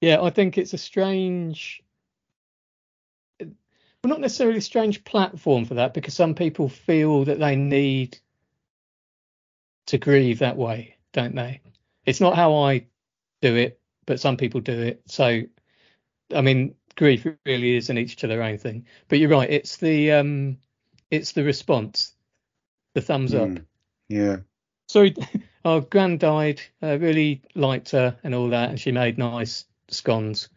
[0.02, 1.82] Yeah, I think it's a strange,
[3.40, 3.50] well,
[4.04, 8.18] not necessarily a strange platform for that because some people feel that they need
[9.88, 11.62] to grieve that way, don't they?
[12.06, 12.88] It's not how I
[13.42, 15.02] do it, but some people do it.
[15.06, 15.44] So,
[16.34, 18.86] I mean, grief really is an each to their own thing.
[19.08, 20.58] But you're right, it's the um,
[21.12, 22.16] it's the response,
[22.96, 23.50] the thumbs up.
[23.50, 23.66] Mm,
[24.10, 24.38] yeah,
[24.92, 25.16] Sorry,
[25.66, 26.60] our gran died.
[26.84, 30.50] Uh, really liked her and all that, and she made nice scones.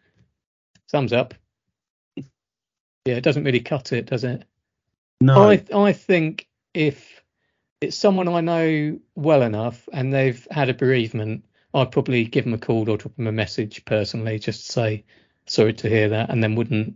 [0.91, 1.33] Thumbs up.
[3.07, 4.45] Yeah, it doesn't really cut it, does it?
[5.21, 7.21] no, I I think if
[7.79, 12.55] it's someone I know well enough and they've had a bereavement, I'd probably give them
[12.55, 15.03] a call or drop them a message personally, just to say
[15.45, 16.95] sorry to hear that, and then wouldn't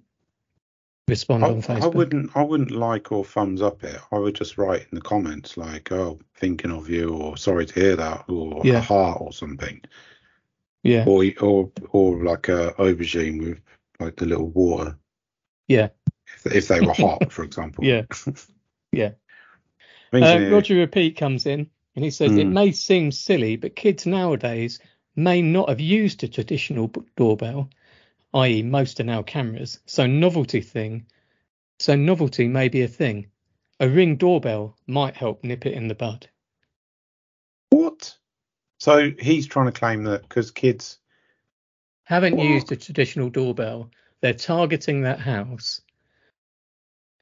[1.09, 1.83] respond on I, Facebook.
[1.83, 2.37] I wouldn't.
[2.37, 3.99] I wouldn't like or thumbs up it.
[4.11, 7.73] I would just write in the comments like, "Oh, thinking of you," or "Sorry to
[7.73, 8.77] hear that," or Yeah.
[8.77, 9.81] a heart or something,
[10.83, 13.59] Yeah, or or or like a aubergine with
[13.99, 14.97] like the little water.
[15.67, 15.89] yeah,
[16.35, 17.83] If, if they were hot, for example.
[17.85, 18.03] yeah,
[18.91, 19.11] yeah.
[20.11, 22.53] Uh, Roger Repeat comes in and he says it Mm.
[22.53, 24.79] may seem silly, but kids nowadays
[25.15, 27.69] may not have used a traditional doorbell,
[28.33, 29.79] i.e., most are now cameras.
[29.85, 31.05] So novelty thing,
[31.79, 33.27] so novelty may be a thing.
[33.79, 36.29] A ring doorbell might help nip it in the bud.
[37.69, 38.15] What?
[38.79, 40.99] So he's trying to claim that because kids.
[42.03, 42.45] Haven't What?
[42.45, 45.81] used a traditional doorbell, they're targeting that house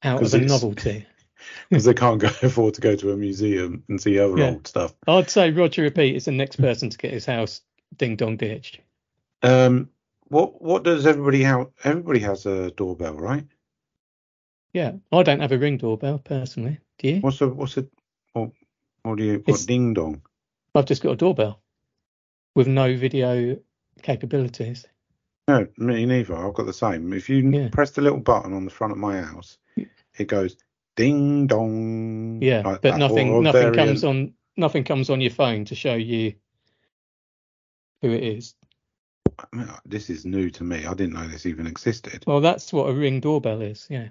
[0.03, 1.05] out of a novelty.
[1.69, 4.51] because they can't go afford to go to a museum and see other Yeah.
[4.51, 4.95] old stuff.
[5.07, 7.61] I'd say Roger Repeat is the next person to get his house
[7.97, 8.79] ding dong ditched.
[9.43, 9.89] Um,
[10.29, 11.67] what what does everybody have?
[11.83, 13.45] Everybody has a doorbell, right?
[14.73, 16.79] Yeah, I don't have a ring doorbell personally.
[16.99, 17.19] Do you?
[17.21, 17.87] What's a what's a
[18.33, 18.51] what,
[19.03, 20.21] what do you what It's- ding dong?
[20.75, 21.59] I've just got a doorbell
[22.55, 23.57] with no video
[24.03, 24.85] capabilities.
[25.47, 26.35] No, me neither.
[26.35, 27.13] I've got the same.
[27.13, 27.69] If you Yeah.
[27.71, 30.57] press the little button on the front of my house, it goes
[30.95, 32.39] ding dong.
[32.41, 33.75] Yeah, like but that, nothing or a nothing variant.
[33.77, 36.33] comes on nothing comes on your phone to show you
[38.01, 38.53] who it is.
[39.39, 40.85] I mean, This is new to me.
[40.85, 42.23] I didn't know this even existed.
[42.27, 43.87] Well, that's what a ring doorbell is.
[43.89, 44.09] Yeah.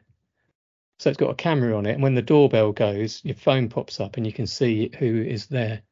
[0.99, 4.01] So it's got a camera on it, and when the doorbell goes, your phone pops
[4.01, 5.83] up, and you can see who is there.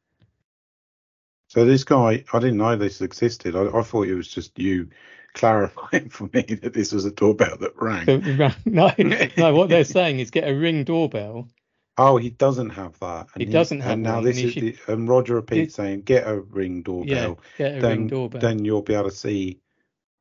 [1.49, 3.55] So this guy, I didn't know this existed.
[3.55, 4.89] I, I thought it was just you
[5.33, 8.05] clarifying for me that this was a doorbell that rang.
[8.65, 8.91] No,
[9.37, 9.53] no.
[9.53, 11.47] What they're saying is get a ring doorbell.
[11.97, 13.27] Oh, he doesn't have that.
[13.33, 16.01] And He doesn't have And now this and is he the, and Roger repeats saying,
[16.01, 18.41] "Get a ring doorbell." Yeah, doorbell." get a then, ring doorbell.
[18.41, 19.59] then you'll be able to see.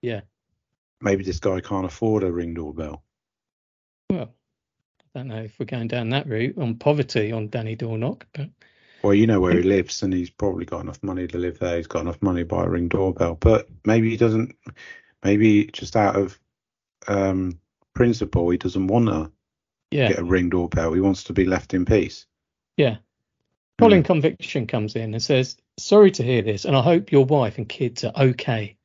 [0.00, 0.20] Yeah.
[1.00, 3.02] Maybe this guy can't afford a ring doorbell.
[4.10, 4.32] Well,
[5.14, 8.50] I don't know if we're going down that route on poverty on Danny Dornock, but
[9.02, 11.76] Well, you know where he lives, and he's probably got enough money to live there.
[11.76, 14.54] He's got enough money to buy a ring doorbell, but maybe he doesn't.
[15.24, 16.38] Maybe just out of
[17.08, 17.58] um,
[17.94, 19.32] principle, he doesn't want to
[19.94, 20.92] yeah, get a ring doorbell.
[20.92, 22.26] He wants to be left in peace.
[22.76, 22.96] yeah.
[23.78, 27.58] Colin Conviction comes in and says, Sorry to hear this, and I hope your wife
[27.58, 28.76] and kids are okay.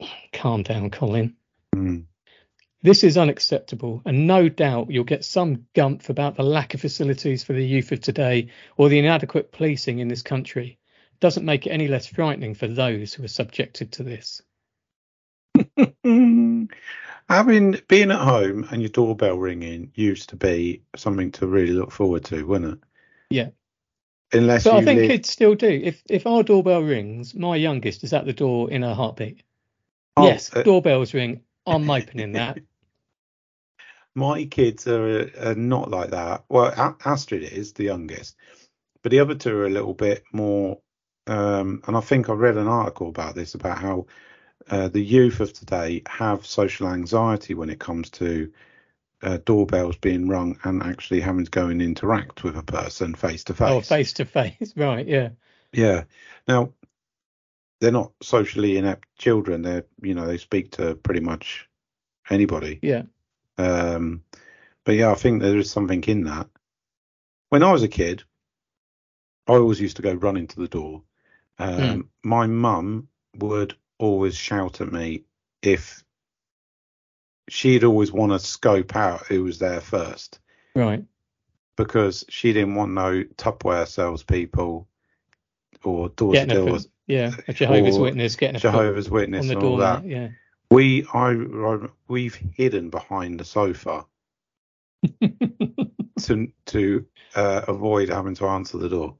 [0.32, 1.34] Calm down, Colin.
[1.74, 2.04] Mm.
[2.82, 7.42] This is unacceptable, and no doubt you'll get some gumph about the lack of facilities
[7.42, 10.78] for the youth of today or the inadequate policing in this country.
[11.18, 14.42] Doesn't make it any less frightening for those who are subjected to this.
[17.28, 21.90] Having being at home and your doorbell ringing used to be something to really look
[21.90, 22.78] forward to, wasn't it?
[23.30, 23.48] Yeah.
[24.32, 25.68] Unless But you I think live, kids still do.
[25.68, 29.42] If if our doorbell rings, my youngest is at the door in a heartbeat.
[30.16, 31.40] Oh, yes, uh, doorbells ring.
[31.66, 32.58] I'm opening that.
[34.14, 36.44] my kids are, are not like that.
[36.48, 38.36] Well, A- Astrid is the youngest,
[39.02, 40.80] but the other two are a little bit more.
[41.26, 44.06] Um, and I think I read an article about this about how
[44.70, 48.52] uh, the youth of today have social anxiety when it comes to
[49.22, 53.44] uh, doorbells being rung and actually having to go and interact with a person face
[53.44, 53.70] to face.
[53.70, 54.74] Oh, face to face.
[54.76, 55.06] Right.
[55.06, 55.30] Yeah.
[55.72, 56.04] Yeah.
[56.46, 56.72] Now,
[57.80, 59.62] they're not socially inept children.
[59.62, 61.68] They're, you know, they speak to pretty much
[62.30, 62.78] anybody.
[62.82, 63.02] Yeah.
[63.58, 64.22] Um,
[64.84, 66.48] but yeah, I think there is something in that.
[67.48, 68.22] When I was a kid,
[69.46, 71.02] I always used to go running to the door.
[71.58, 75.24] Um, My mum would always shout at me
[75.62, 76.02] if
[77.48, 80.38] she'd always want to scope out who was there first
[80.74, 81.04] Right.
[81.76, 84.88] because she didn't want no Tupperware salespeople
[85.82, 87.32] or door to door yeah.
[87.48, 90.02] A Jehovah's Witness getting a Jehovah's Witness on the doormat.
[90.02, 90.08] that.
[90.08, 90.28] Yeah.
[90.70, 91.78] We, I, I,
[92.08, 94.06] we've hidden behind the sofa
[96.22, 99.16] to to uh, avoid having to answer the door.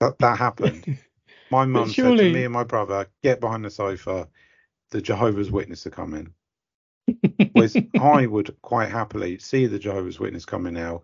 [0.00, 0.98] That that happened.
[1.50, 4.28] My mum said to me and my brother, "Get behind the sofa.
[4.90, 6.32] The Jehovah's Witness are coming."
[7.52, 11.02] Whereas I would quite happily see the Jehovah's Witness coming now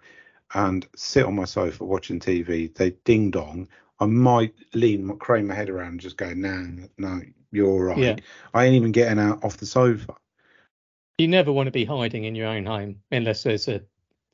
[0.55, 2.75] and sit on my sofa watching TV.
[2.75, 3.69] They ding dong.
[4.01, 7.21] I might lean, crane my head around, and just go, "No, no,
[7.53, 8.17] you're all right." Yeah.
[8.53, 10.17] I ain't even getting out off the sofa.
[11.19, 13.83] you never want to be hiding in your own home unless there's a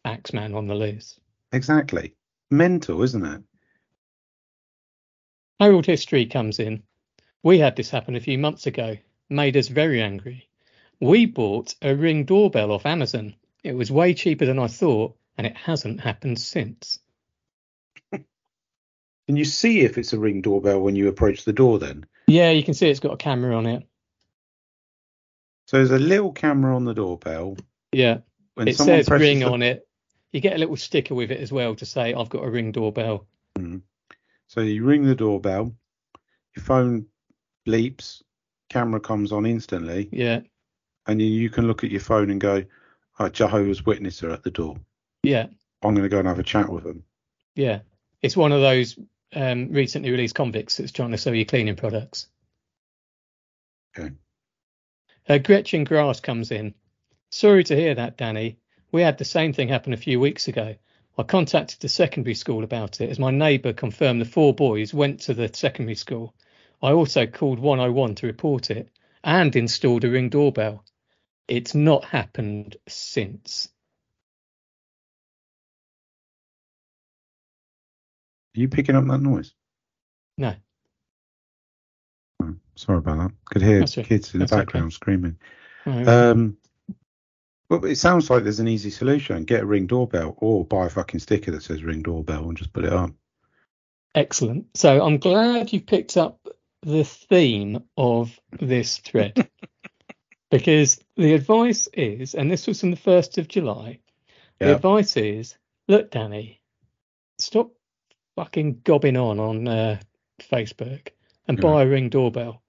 [0.07, 1.21] axeman on the loose.
[1.53, 2.15] Exactly.
[2.51, 3.43] Mental, isn't it?
[5.61, 6.83] Harold History comes in.
[7.43, 8.97] We had this happen a few months ago.
[9.29, 10.49] Made us very angry.
[11.01, 13.35] We bought a ring doorbell off Amazon.
[13.63, 16.99] It was way cheaper than I thought, and it hasn't happened since.
[18.13, 18.25] Can
[19.37, 22.07] you see if it's a ring doorbell when you approach the door then?
[22.27, 23.87] Yeah, you can see it's got a camera on it.
[25.67, 27.57] So there's a little camera on the doorbell.
[27.93, 28.19] Yeah,
[28.55, 29.87] When it says ring the- on it.
[30.33, 32.71] You get a little sticker with it as well to say I've got a ring
[32.73, 33.27] doorbell.
[33.59, 33.79] Mm-hmm.
[34.49, 35.73] So you ring the doorbell,
[36.57, 37.07] your phone
[37.67, 38.23] bleeps,
[38.71, 40.41] camera comes on instantly, Yeah,
[41.07, 42.65] and you, you can look at your phone and go,
[43.19, 44.77] oh, Jehovah's Witness are at the door.
[45.23, 45.47] yeah,
[45.83, 47.05] I'm going to go and have a chat with them.
[47.55, 47.81] yeah.
[48.21, 48.99] It's one of those
[49.37, 52.27] um, recently released convicts that's trying to sell you cleaning products.
[53.97, 54.11] Okay.
[55.29, 56.75] Uh, Gretchen Grass comes in.
[57.31, 58.59] Sorry to hear that, Danny.
[58.91, 60.75] We had the same thing happen a few weeks ago.
[61.19, 65.23] I contacted the secondary school about it as my neighbour confirmed the four boys went
[65.23, 66.33] to the secondary school.
[66.81, 68.89] I also called 101 to report it
[69.25, 70.85] and installed a ring doorbell.
[71.49, 73.69] It's not happened since.
[78.57, 79.53] Are you picking up that noise?
[80.37, 80.55] No.
[82.41, 83.33] Oh, sorry about that.
[83.45, 84.65] Could hear That's kids in the That's okay.
[84.65, 85.37] background screaming.
[85.85, 86.59] Oh, Um,
[87.69, 89.45] well, it sounds like there's an easy solution.
[89.45, 92.73] Get a ring doorbell or buy a fucking sticker that says ring doorbell and just
[92.73, 93.15] put it on.
[94.15, 94.67] Excellent.
[94.77, 96.41] So I'm glad you've picked up
[96.83, 99.51] the theme of this thread
[100.51, 104.01] because the advice is, and this was from the 1st of July,
[104.59, 105.57] the advice is
[105.89, 106.61] look, Danny,
[107.39, 107.73] stop
[108.37, 110.01] fucking gobbing on on uh,
[110.41, 111.09] Facebook
[111.47, 111.63] and Yeah.
[111.63, 112.63] buy a ring doorbell.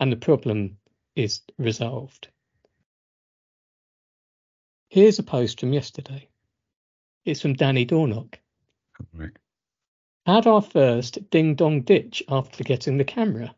[0.00, 0.78] And the problem
[1.16, 2.28] is resolved.
[4.94, 6.28] Here's a post from yesterday.
[7.24, 8.38] It's from Danny Dornock.
[9.12, 9.32] Right.
[10.24, 13.56] Had our first ding dong ditch after getting the camera.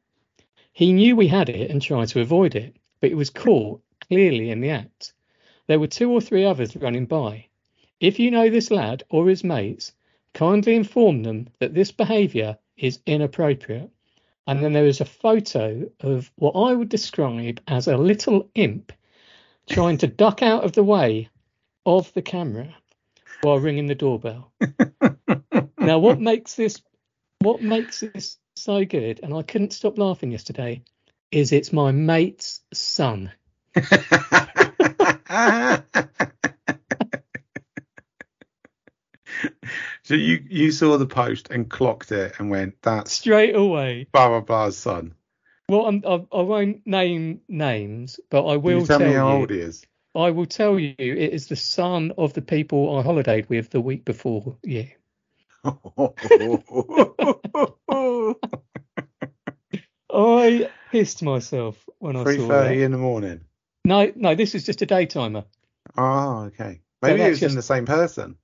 [0.73, 4.49] He knew we had it and tried to avoid it, but it was caught clearly
[4.49, 5.13] in the act.
[5.67, 7.49] There were two or three others running by.
[8.01, 9.93] If you know this lad or his mates,
[10.33, 13.91] kindly inform them that this behaviour is inappropriate.
[14.47, 18.91] And then there is a photo of what I would describe as a little imp
[19.69, 21.29] trying to duck out of the way
[21.85, 22.75] of the camera
[23.43, 24.53] while ringing the doorbell.
[25.79, 26.83] now, what makes this
[27.41, 30.83] what makes this so good, and I couldn't stop laughing yesterday,
[31.31, 33.31] is it's my mate's son.
[40.03, 44.07] so you you saw the post and clocked it and went, "That's Straight away.
[44.13, 45.15] blah blah blah's son."
[45.69, 49.33] Well, I'm, I, I won't name names, but I will you tell, tell me how
[49.33, 49.39] you.
[49.41, 49.85] old he is?
[50.15, 53.81] I will tell you, it is the son of the people I holidayed with the
[53.81, 54.85] week before Yeah.
[60.11, 62.85] I pissed myself when I saw thirty that.
[62.85, 63.41] in the morning.
[63.85, 65.45] No, no, this is just a daytimer.
[65.97, 66.81] Oh, okay.
[67.05, 68.37] So Maybe it that's was in the same person.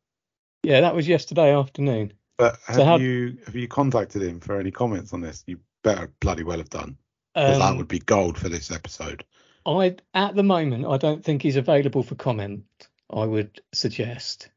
[0.63, 2.13] Yeah, that was yesterday afternoon.
[2.39, 5.43] But have So how- you have you contacted him for any comments on this?
[5.47, 6.97] You better bloody well have done,
[7.35, 9.25] because that Um, would be gold for this episode.
[9.65, 12.65] I at the moment I don't think he's available for comment.
[13.11, 14.49] I would suggest.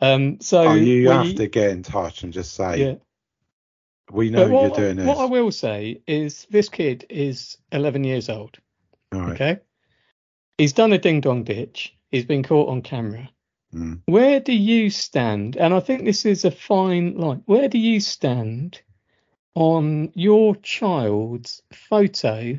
[0.00, 2.94] Um, so oh, you we- have to get in touch and just say, Yeah.
[4.10, 5.06] we know what, you're doing this.
[5.06, 8.56] what I will say is this kid is 11 years old.
[9.12, 9.32] All right.
[9.32, 9.58] Okay.
[10.56, 11.94] He's done a ding dong ditch.
[12.10, 13.28] He's been caught on camera.
[13.74, 14.00] Mm.
[14.06, 15.56] Where do you stand?
[15.56, 17.42] And I think this is a fine line.
[17.44, 18.80] Where do you stand
[19.54, 22.58] on your child's photo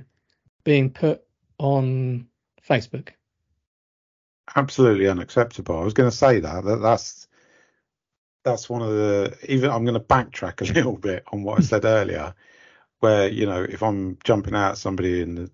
[0.63, 1.23] being put
[1.57, 2.27] on
[2.67, 3.09] Facebook?
[4.55, 5.79] Absolutely unacceptable.
[5.79, 7.27] I was going to say that, that that's
[8.43, 11.61] that's one of the even I'm going to backtrack a little bit on what I
[11.61, 12.33] said earlier,
[12.99, 15.51] where you know if I'm jumping out at somebody in the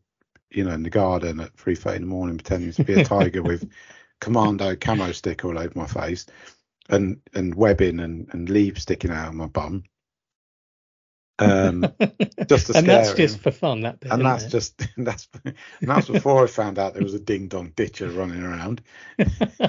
[0.50, 3.06] you know in the garden at three thirty in the morning pretending to be a
[3.06, 3.70] tiger with
[4.22, 6.26] commando camo stick all over my face
[6.90, 9.84] and and webbing and and leaves sticking out of my bum.
[11.40, 11.94] Um,
[12.48, 14.12] just to and that's just for fun, that bit.
[14.12, 14.52] and that's it?
[14.52, 18.44] just that's and that's before I found out there was a ding dong ditcher running
[18.44, 18.82] around.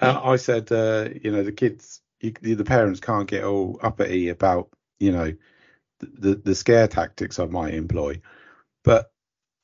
[0.00, 4.28] Uh, I said, uh, you know, the kids, you, the parents can't get all uppity
[4.28, 5.32] about, you know,
[6.00, 8.20] the the scare tactics I might employ,
[8.84, 9.12] but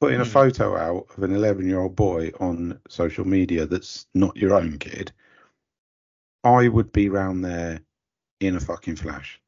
[0.01, 0.27] putting a Hmm.
[0.27, 4.79] photo out of an 11 year old boy on social media that's not your own
[4.79, 5.13] kid,
[6.49, 7.81] I would be round there
[8.41, 9.41] in a fucking flash.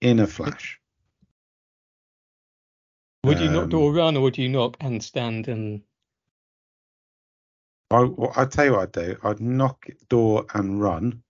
[0.00, 0.80] In a flash.
[3.24, 5.82] would you not do a Um, run or would you knock and stand and
[7.90, 9.16] I, well, I'd tell you what I'd do.
[9.22, 11.22] I'd knock door and run,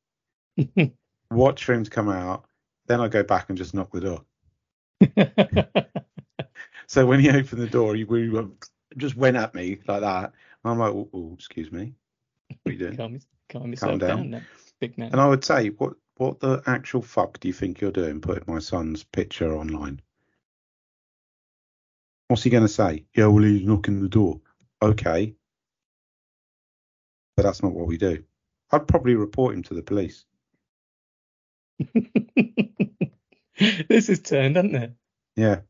[1.31, 2.47] watch for him to come out,
[2.87, 4.25] then I'd go back and just knock the door.
[6.89, 8.49] So when he opened the door, he were-
[8.97, 10.33] just went at me like that.
[10.65, 11.93] And I'm like, oh, excuse me,
[12.49, 12.97] what are you doing?
[12.97, 13.19] calm,
[13.49, 14.17] calm yourself down.
[14.17, 14.41] down, now,
[14.81, 15.11] big man?
[15.13, 18.53] And I would say, what what the actual fuck do you think you're doing putting
[18.53, 20.03] my son's picture online?
[22.27, 23.05] What's he going to say?
[23.15, 24.41] Yeah, well, he's knocking the door.
[24.83, 25.35] Okay.
[27.37, 28.25] But that's not what we do.
[28.71, 30.25] I'd probably report him to the police.
[33.89, 34.93] this is turned, hasn't it?
[35.37, 35.61] Yeah.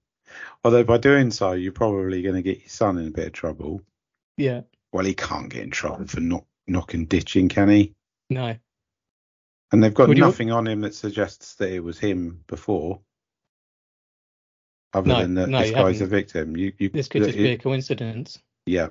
[0.64, 3.32] Although by doing so, you're probably going to get your son in a bit of
[3.32, 3.82] trouble.
[4.36, 4.62] Yeah.
[4.92, 7.94] Well, he can't get in trouble for not knocking ditching, can he?
[8.30, 8.56] No.
[9.72, 13.00] And they've got Would you- nothing on him that suggests that it was him before,
[14.92, 16.56] other No, than that no, this guy's a victim.
[16.56, 18.38] You, you, This could just it- be a coincidence.
[18.66, 18.88] yeah,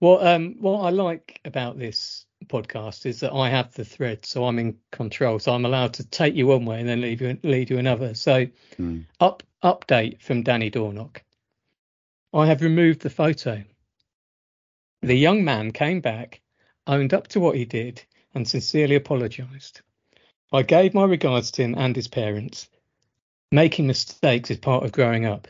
[0.00, 4.44] Well, um what I like about this podcast is that I have the thread, so
[4.46, 5.38] I'm in control.
[5.38, 8.14] So I'm allowed to take you one way and then leave you lead you another.
[8.14, 8.46] So
[8.76, 9.00] Hmm.
[9.20, 11.22] up update from Danny Dornock.
[12.32, 13.64] I have removed the photo.
[15.02, 16.40] The young man came back,
[16.86, 18.02] owned up to what he did,
[18.34, 19.80] and sincerely apologised.
[20.52, 22.68] I gave my regards to him and his parents.
[23.50, 25.48] Making mistakes is part of growing up.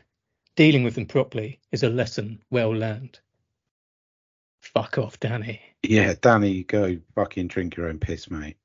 [0.54, 3.18] Dealing with them properly is a lesson well learned.
[4.60, 5.60] Fuck off, Danny.
[5.82, 6.14] yeah.
[6.20, 8.56] Danny, go fucking drink your own piss, mate.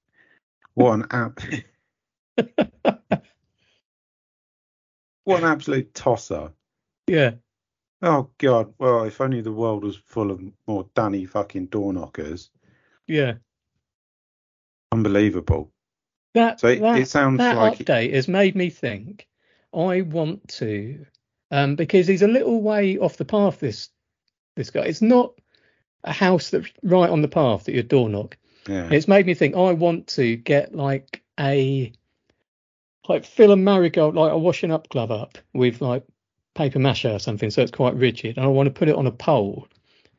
[0.73, 1.39] What an app.
[5.23, 6.51] what an absolute tosser.
[7.07, 7.31] Yeah.
[8.01, 8.73] Oh God.
[8.79, 12.49] Well, if only the world was full of more Danny fucking door knockers.
[13.11, 13.33] Yeah.
[14.91, 15.71] Unbelievable.
[16.33, 19.27] That So it, that, it sounds that like update has made me think.
[19.73, 21.05] I want to,
[21.49, 23.59] um, because he's a little way off the path.
[23.59, 23.89] This
[24.55, 24.81] this guy.
[24.81, 25.33] It's not
[26.03, 28.37] a house that's right on the path that you door knock.
[28.67, 28.89] yeah.
[28.91, 29.55] It's made me think.
[29.55, 31.91] I want to get like a
[33.09, 36.05] like fill a marigold like a washing up glove up with like
[36.53, 38.37] paper mache or something, so it's quite rigid.
[38.37, 39.67] And I want to put it on a pole,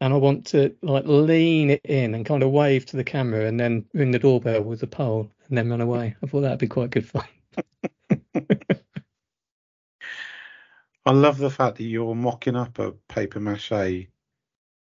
[0.03, 3.46] and I want to like lean it in and kind of wave to the camera,
[3.46, 6.16] and then ring the doorbell with the pole, and then run away.
[6.20, 7.24] I thought that'd be quite good fun.
[11.07, 14.09] I love the fact that you're mocking up a paper mache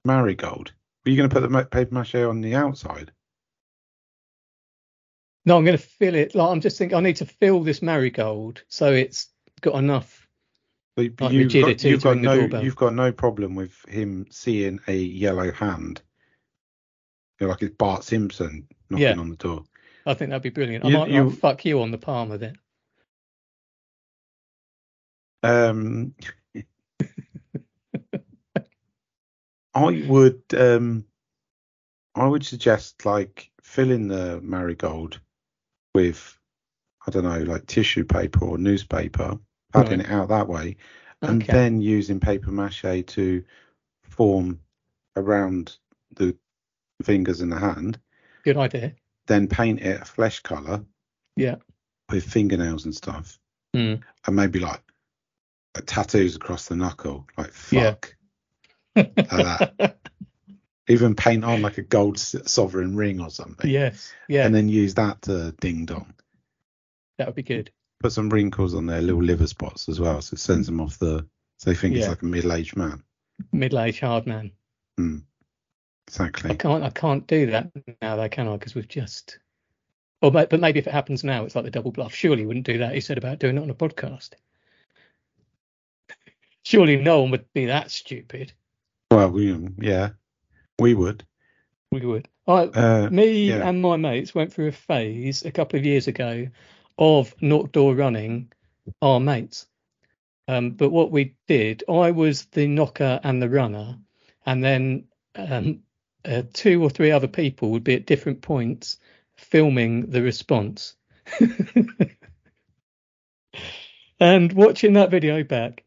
[0.05, 0.71] marigold.
[1.03, 3.11] Were you going to put the paper mache on the outside?
[5.45, 6.35] No, I'm going to fill it.
[6.35, 9.27] Like I'm just thinking, I need to fill this marigold so it's
[9.59, 10.20] got enough.
[10.95, 14.95] But Like you've got, you've got no you've got no problem with him seeing a
[14.95, 16.01] yellow hand.
[17.39, 19.17] You're like it's Bart Simpson knocking Yeah.
[19.17, 19.63] on the door.
[20.05, 20.83] I think that'd be brilliant.
[20.83, 22.55] I You- might you- fuck you on the palm of it.
[25.43, 26.13] Um,
[29.73, 31.05] I would um,
[32.13, 35.19] I would suggest like filling the marigold
[35.95, 36.37] with
[37.07, 39.39] I don't know like tissue paper or newspaper,
[39.71, 40.07] padding Right.
[40.07, 40.77] it out that way,
[41.21, 41.51] and Okay.
[41.53, 43.43] then using paper mache to
[44.03, 44.59] form
[45.15, 45.77] around
[46.15, 46.35] the
[47.03, 47.99] fingers and the hand.
[48.43, 48.95] Good idea.
[49.27, 50.85] Then paint it a flesh color
[51.35, 51.55] Yeah.
[52.09, 53.39] with fingernails and stuff,
[53.73, 54.01] Mm.
[54.25, 54.81] and maybe like,
[55.75, 57.91] like tattoos across the knuckle, like Yeah.
[57.91, 58.15] fuck.
[58.95, 59.97] that.
[60.89, 63.69] Even paint on like a gold sovereign ring or something.
[63.69, 64.11] yes.
[64.27, 64.45] Yeah.
[64.45, 66.13] And then use that to ding dong.
[67.17, 67.71] that would be good.
[68.01, 70.97] Put some wrinkles on their little liver spots as well, so it sends them off
[70.97, 71.25] the.
[71.57, 72.09] So they think he's Yeah.
[72.09, 73.03] like a middle-aged man.
[73.51, 74.51] Middle-aged hard man.
[74.99, 75.21] Mm.
[75.21, 75.23] I
[76.07, 76.55] Exactly.
[76.57, 76.83] can't.
[76.83, 77.71] I can't do that
[78.01, 78.53] now, though, can I?
[78.57, 79.37] Because we've just.
[80.23, 82.13] Or, but maybe if it happens now, it's like the double bluff.
[82.13, 82.93] Surely you wouldn't do that.
[82.95, 84.31] He said about doing it on a podcast.
[86.63, 88.51] Surely no one would be that stupid.
[89.09, 90.09] Well, we yeah,
[90.79, 91.23] we would.
[91.91, 92.27] We would.
[92.47, 93.67] I, Uh, me yeah.
[93.67, 96.47] and my mates went through a phase a couple of years ago
[97.01, 98.51] of knock door running
[99.01, 99.65] are mates.
[100.47, 103.97] Um, but what we did, I was the knocker and the runner,
[104.45, 105.81] and then um,
[106.25, 108.99] uh, two or three other people would be at different points
[109.35, 110.95] filming the response.
[114.19, 115.83] and watching that video back,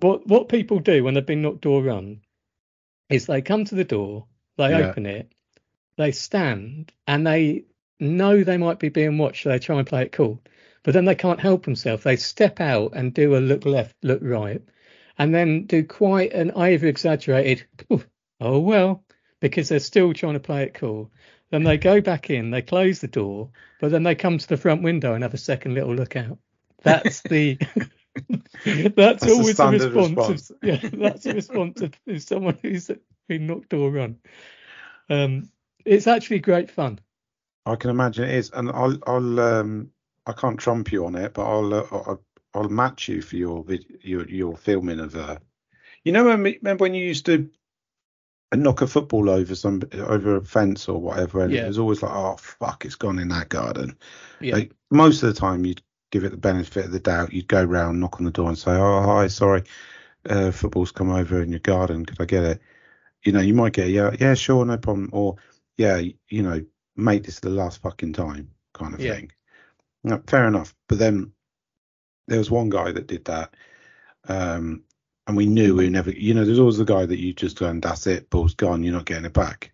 [0.00, 2.20] what what people do when they've been knocked door run
[3.08, 4.88] is they come to the door, they Yeah.
[4.88, 5.30] open it,
[5.96, 7.64] they stand, and they
[8.00, 10.42] know they might be being watched, so they try and play it cool.
[10.86, 12.04] But then they can't help themselves.
[12.04, 14.62] They step out and do a look left, look right,
[15.18, 17.66] and then do quite an over exaggerated,
[18.40, 19.02] oh well,
[19.40, 21.10] because they're still trying to play it cool.
[21.50, 24.56] Then they go back in, they close the door, but then they come to the
[24.56, 26.38] front window and have a second little look out.
[26.84, 27.58] That's the
[28.64, 29.92] that's, That's always the response.
[29.92, 30.50] response.
[30.50, 32.92] Of, yeah, that's the response of, of someone who's
[33.26, 34.18] been knocked or run.
[35.10, 35.50] Um,
[35.84, 37.00] it's actually great fun.
[37.66, 39.90] I can imagine it is, and I'll I'll um
[40.26, 42.22] I can't trump you on it, but I'll uh, I'll,
[42.54, 43.64] I'll match you for your
[44.00, 45.38] your your filming of uh.
[46.04, 47.50] You know, when, remember when you used to
[48.54, 51.64] knock a football over some over a fence or whatever, and Yeah.
[51.64, 53.98] it was always like, oh fuck, it's gone in that garden.
[54.40, 54.54] Yeah.
[54.56, 57.32] Like most of the time, you'd give it the benefit of the doubt.
[57.32, 59.64] You'd go round, knock on the door, and say, "Oh, hi, sorry,
[60.28, 62.06] uh, football's come over in your garden.
[62.06, 62.60] Could I get it?"
[63.24, 65.36] You know, you might get, "Yeah, yeah, sure, no problem," or
[65.76, 66.64] "Yeah, you know,
[66.94, 69.14] mate, this is the last fucking time," kind of Yeah.
[69.14, 69.32] thing.
[70.06, 70.72] No, fair enough.
[70.88, 71.32] But then
[72.28, 73.54] there was one guy that did that,
[74.28, 74.84] um,
[75.26, 76.12] and we knew we never.
[76.12, 78.84] You know, there's always the guy that you just go and that's it, ball's gone,
[78.84, 79.72] you're not getting it back.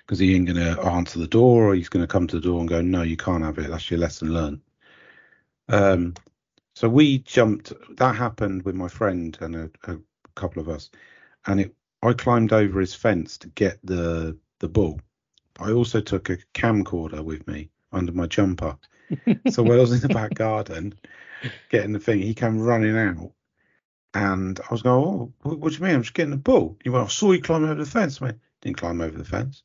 [0.00, 2.42] Because he ain't going to answer the door, or he's going to come to the
[2.46, 3.70] door and go, "No, you can't have it.
[3.70, 4.60] That's your lesson learned."
[5.70, 6.14] Um,
[6.76, 7.72] so we jumped.
[7.96, 9.98] That happened with my friend and a, a
[10.36, 10.90] couple of us,
[11.46, 11.74] and it.
[12.02, 15.00] I climbed over his fence to get the the bull.
[15.58, 18.76] I also took a camcorder with me under my jumper.
[19.50, 20.94] so when I was in the back garden
[21.70, 23.32] getting the thing, he came running out,
[24.14, 25.94] and I was going, "Oh, what, do you mean?
[25.96, 26.76] I'm just getting the ball.
[26.82, 29.24] He went, "I saw you climb over the fence." I went, "Didn't climb over the
[29.24, 29.62] fence,"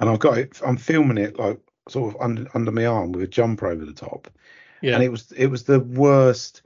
[0.00, 0.60] and I've got it.
[0.64, 3.92] I'm filming it like sort of under under my arm with a jumper over the
[3.92, 4.28] top
[4.82, 4.94] Yeah.
[4.94, 6.62] and it was it was the worst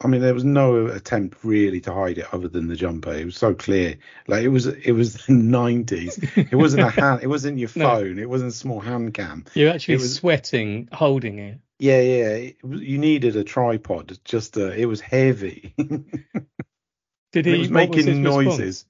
[0.00, 3.12] I mean, there was no attempt really to hide it other than the jumper.
[3.12, 3.96] It was so clear.
[4.28, 6.18] Like it was, it was the nineties.
[6.36, 7.22] It wasn't a hand.
[7.24, 7.88] It wasn't your No.
[7.88, 8.18] phone.
[8.20, 9.44] It wasn't a small hand cam.
[9.54, 11.58] You're actually was- sweating holding it.
[11.80, 12.28] Yeah, yeah.
[12.30, 14.18] It, you needed a tripod.
[14.24, 15.74] Just uh, it was heavy.
[17.32, 17.54] Did he?
[17.54, 18.46] it was what was making response?
[18.46, 18.84] noises.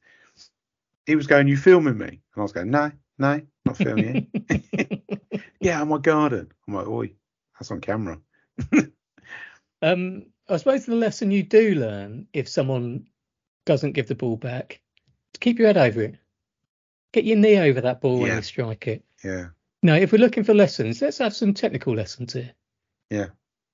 [1.07, 4.61] He was going, "You filming me?" And I was going, "No, no, not filming you."
[5.61, 6.51] yeah, in my garden.
[6.67, 7.13] I'm like, "Oi,
[7.59, 8.21] that's on camera."
[9.83, 13.07] um, I suppose the lesson you do learn if someone
[13.67, 14.81] doesn't give the ball back,
[15.35, 16.17] is keep your head over it.
[17.13, 19.05] Get your knee over that ball when you strike it.
[19.25, 19.49] Yeah,
[19.83, 22.53] No, if we're looking for lessons, let's have some technical lessons here.
[23.11, 23.27] yeah,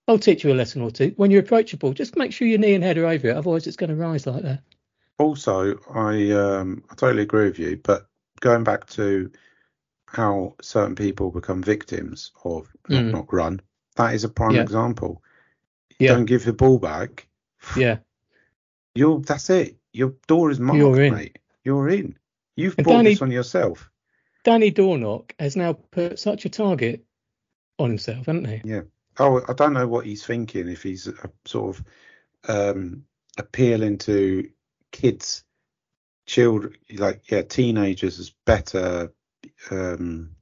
[0.09, 1.13] I'll teach you a lesson or two.
[1.17, 3.37] When you approach a ball, just make sure your knee and head are over it,
[3.37, 4.63] otherwise it's going to rise like that.
[5.19, 8.09] Also, I um I totally agree with you, but
[8.41, 9.31] going back to
[10.07, 13.11] how certain people become victims of knock Mm.
[13.13, 13.61] knock run,
[13.97, 14.63] that is a prime Yeah.
[14.63, 15.23] example.
[15.99, 16.15] Yeah.
[16.15, 17.27] Don't give the ball back.
[17.77, 17.99] Yeah.
[18.95, 19.77] You're that's it.
[19.93, 21.15] Your door is marked, You're in.
[21.15, 21.39] mate.
[21.65, 22.17] You're in.
[22.57, 23.91] You've And brought Danny- this on yourself.
[24.45, 27.05] Danny Dornock has now put such a target
[27.79, 28.61] on himself, hasn't he?
[28.65, 28.83] Yeah.
[29.19, 30.69] Oh, I don't know what he's thinking.
[30.69, 31.85] If he's a, sort of
[32.49, 33.05] um
[33.39, 34.49] appealing to
[34.93, 35.45] kids,
[36.27, 39.13] children, like yeah, teenagers is better
[39.71, 40.37] um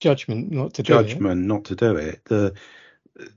[0.00, 1.08] Judgment not to do it.
[1.08, 2.24] judgment not to do it.
[2.24, 2.54] The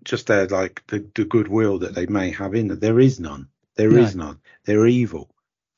[0.04, 2.80] just their like the, the goodwill that they may have in it.
[2.80, 3.48] There is none.
[3.76, 4.26] There is No.
[4.26, 4.40] none.
[4.66, 5.30] They're evil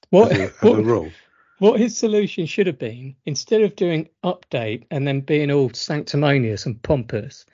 [0.09, 1.11] What, as, a, as what, a rule.
[1.57, 6.65] what his solution should have been, instead of doing update and then being all sanctimonious
[6.65, 7.45] and pompous,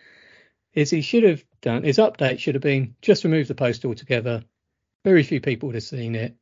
[0.73, 4.43] is he should have done his update should have been just remove the post altogether.
[5.03, 6.35] Very few people would have seen it.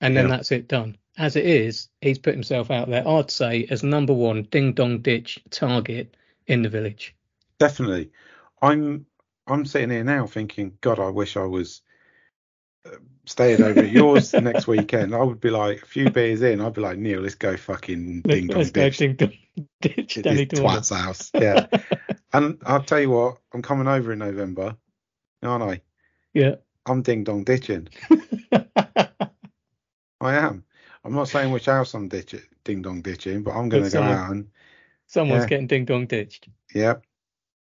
[0.00, 0.36] And then Yeah.
[0.36, 0.96] that's it done.
[1.16, 5.00] As it is, he's put himself out there, I'd say, as number one ding dong
[5.00, 6.16] ditch target
[6.46, 7.14] in the village.
[7.58, 8.10] Definitely.
[8.62, 9.06] I'm
[9.46, 11.82] I'm sitting here now thinking, God, I wish I was
[12.86, 12.96] uh,
[13.26, 15.14] staying over at yours next weekend.
[15.14, 16.60] I would be like a few beers in.
[16.60, 19.32] I'd be like, Neil, let's go fucking ding dong Let's go ditch ding dong
[19.82, 21.30] ditch at Danny this twat's house.
[21.34, 21.66] Yeah.
[22.32, 24.76] and I'll tell you what, I'm coming over in November,
[25.42, 25.80] aren't I?
[26.32, 26.56] yeah.
[26.86, 27.88] I'm ding dong ditching.
[28.52, 30.64] I am.
[31.04, 32.34] I'm not saying which house I'm ditch
[32.64, 34.48] ding dong ditching, but I'm going to go someone- out and
[35.06, 35.48] Someone's Yeah.
[35.48, 36.48] getting ding dong ditched.
[36.74, 36.94] yeah,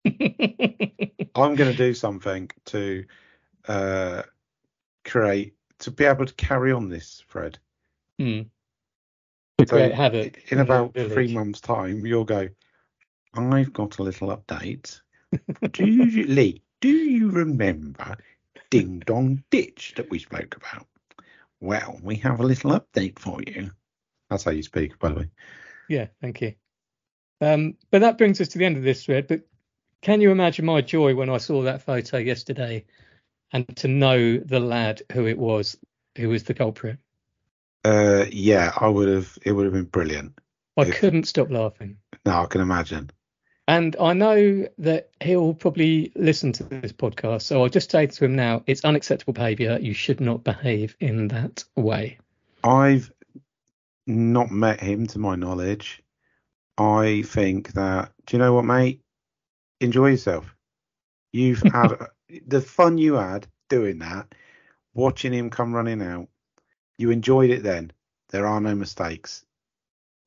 [1.34, 3.04] I'm going to do something to
[3.68, 4.22] uh,
[5.04, 7.58] create to be able to carry on this, Fred.
[8.18, 8.42] Hmm.
[9.58, 11.12] To So, create havoc In the about village.
[11.12, 12.48] three months' time, you'll go.
[13.34, 15.00] I've got a little update.
[15.72, 16.62] do you, Lee?
[16.80, 18.16] Do you remember
[18.70, 20.86] Ding Dong Ditch that we spoke about?
[21.60, 23.70] Well, we have a little update for you.
[24.28, 25.28] That's how you speak, by the way.
[25.88, 26.54] Yeah, thank you.
[27.40, 29.26] Um, but that brings us to the end of this thread.
[29.28, 29.42] But
[30.02, 32.84] can you imagine my joy when I saw that photo yesterday
[33.52, 35.76] and to know the lad who it was
[36.16, 36.98] who was the culprit?
[37.84, 39.38] Uh, yeah, I would have.
[39.44, 40.38] It would have been brilliant.
[40.76, 41.96] I If- couldn't stop laughing.
[42.24, 43.10] No, I can imagine.
[43.68, 47.42] And I know that he'll probably listen to this podcast.
[47.42, 49.78] So I'll just say to him now it's unacceptable behaviour.
[49.80, 52.18] You should not behave in that way.
[52.64, 53.12] I've
[54.06, 56.02] not met him to my knowledge.
[56.78, 58.12] I think that.
[58.26, 59.01] Do you know what, mate?
[59.82, 60.54] Enjoy yourself.
[61.32, 61.96] You've had
[62.46, 64.34] the fun you had doing that,
[64.94, 66.28] watching him come running out.
[66.98, 67.92] You enjoyed it then.
[68.30, 69.44] There are no mistakes.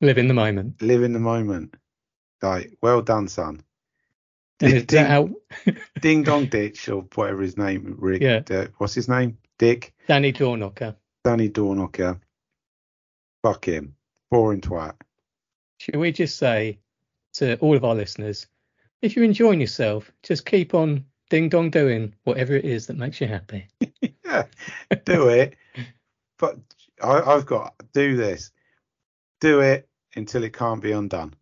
[0.00, 0.80] Live in the moment.
[0.82, 1.74] Live in the moment.
[2.42, 3.62] Like, well done, son.
[4.60, 5.28] Is that
[6.00, 8.22] Ding Dong Ditch or whatever his name, Rick.
[8.22, 8.42] Yeah.
[8.50, 9.38] uh, what's his name?
[9.58, 9.94] Dick.
[10.06, 10.96] Danny Doorknocker?
[11.24, 12.20] Danny Dorknocker.
[13.42, 13.96] Fuck him.
[14.30, 14.94] Boring twat.
[15.78, 16.78] Should we just say
[17.34, 18.46] to all of our listeners,
[19.06, 23.20] if you're enjoying yourself, just keep on ding dong doing whatever it is that makes
[23.20, 23.68] you happy.
[24.24, 24.46] Yeah,
[25.04, 25.54] do it.
[26.36, 26.58] But
[27.00, 28.50] I, I've got do this.
[29.40, 31.34] Do it until it can't be undone,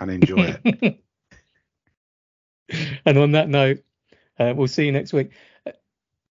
[0.00, 1.00] and enjoy it.
[3.04, 3.84] and on that note,
[4.38, 5.32] uh, we'll see you next week.
[5.66, 5.72] Uh,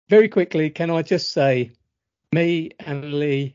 [0.09, 1.73] Very quickly, can I just say,
[2.33, 3.55] me and Lee,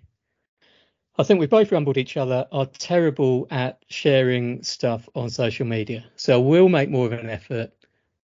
[1.18, 6.06] I think we both rumbled each other, are terrible at sharing stuff on social media.
[6.16, 7.72] So we'll make more of an effort.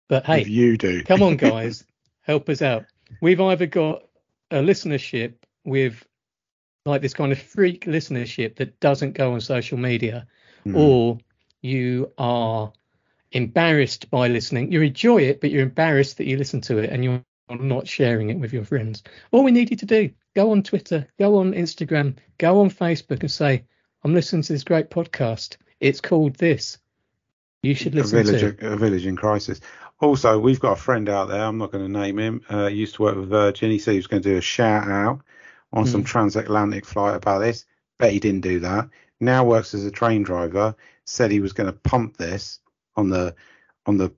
[0.08, 1.84] But hey, if you do, Come on, guys,
[2.22, 2.86] help us out.
[3.22, 4.04] We've either got
[4.52, 5.34] a listenership
[5.66, 6.06] with
[6.86, 10.28] like this kind of freak listenership that doesn't go on social media,
[10.66, 10.76] Mm.
[10.76, 11.18] or
[11.62, 12.74] you are
[13.32, 14.72] embarrassed by listening.
[14.72, 18.30] You enjoy it, but you're embarrassed that you listen to it and you're not sharing
[18.30, 19.04] it with your friends.
[19.32, 23.22] All we need you to do, go on Twitter, go on Instagram, go on Facebook
[23.22, 23.64] and say,
[24.04, 25.58] I'm listening to this great podcast.
[25.80, 26.78] It's called this.
[27.64, 28.74] You should a listen village, to.
[28.74, 29.62] a village in crisis.
[30.00, 31.44] Also, we've got a friend out there.
[31.44, 32.42] I'm not going to name him.
[32.52, 33.72] Uh, used to work with Virgin.
[33.72, 35.22] He said he was going to do a shout out
[35.74, 37.66] on some transatlantic flight about this.
[37.98, 38.90] Bet he didn't do that.
[39.20, 40.76] Now works as a train driver.
[41.06, 42.60] Said he was going to pump this
[42.96, 43.36] on the
[43.86, 44.14] on the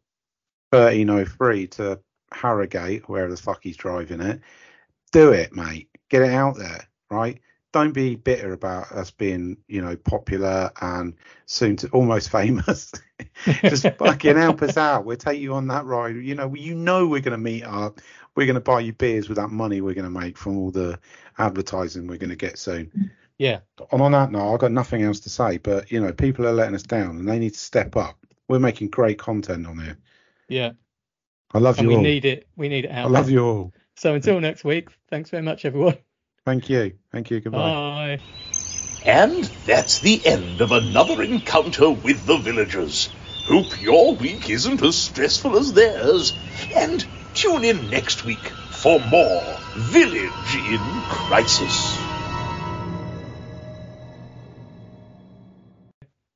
[0.72, 2.00] 1303 to
[2.32, 4.42] Harrogate, wherever the fuck he's driving it.
[5.12, 5.90] Do it, mate.
[6.10, 7.40] Get it out there, right?
[7.72, 11.16] Don't be bitter about us being, you know, popular and
[11.46, 12.92] soon to almost famous.
[13.46, 15.06] Just fucking help us out.
[15.06, 16.16] We'll take you on that ride.
[16.16, 18.02] You know, you know we're going to meet up.
[18.36, 20.72] We're going to buy you beers with that money we're going to make from all
[20.72, 21.00] the
[21.38, 23.12] advertising we're going to get soon.
[23.40, 23.60] Yeah.
[23.92, 25.58] And on that note, I've got nothing else to say.
[25.58, 28.18] But you know, people are letting us down, and they need to step up.
[28.48, 29.98] We're making great content on here.
[30.48, 30.72] Yeah.
[31.54, 32.02] I love And you we all.
[32.02, 32.48] need it.
[32.56, 33.06] We need it out.
[33.06, 33.34] I love there.
[33.36, 33.74] you all.
[33.96, 35.98] So until next week, thanks very much, everyone.
[36.46, 36.94] Thank you.
[37.12, 37.40] Thank you.
[37.42, 37.60] Goodbye.
[38.18, 38.20] Bye.
[39.06, 43.10] And that's the end of another encounter with the villagers.
[43.46, 46.34] Hope your week isn't as stressful as theirs.
[46.76, 48.40] And tune in next week
[48.72, 49.44] for more
[49.76, 50.80] Village in
[51.10, 51.98] Crisis.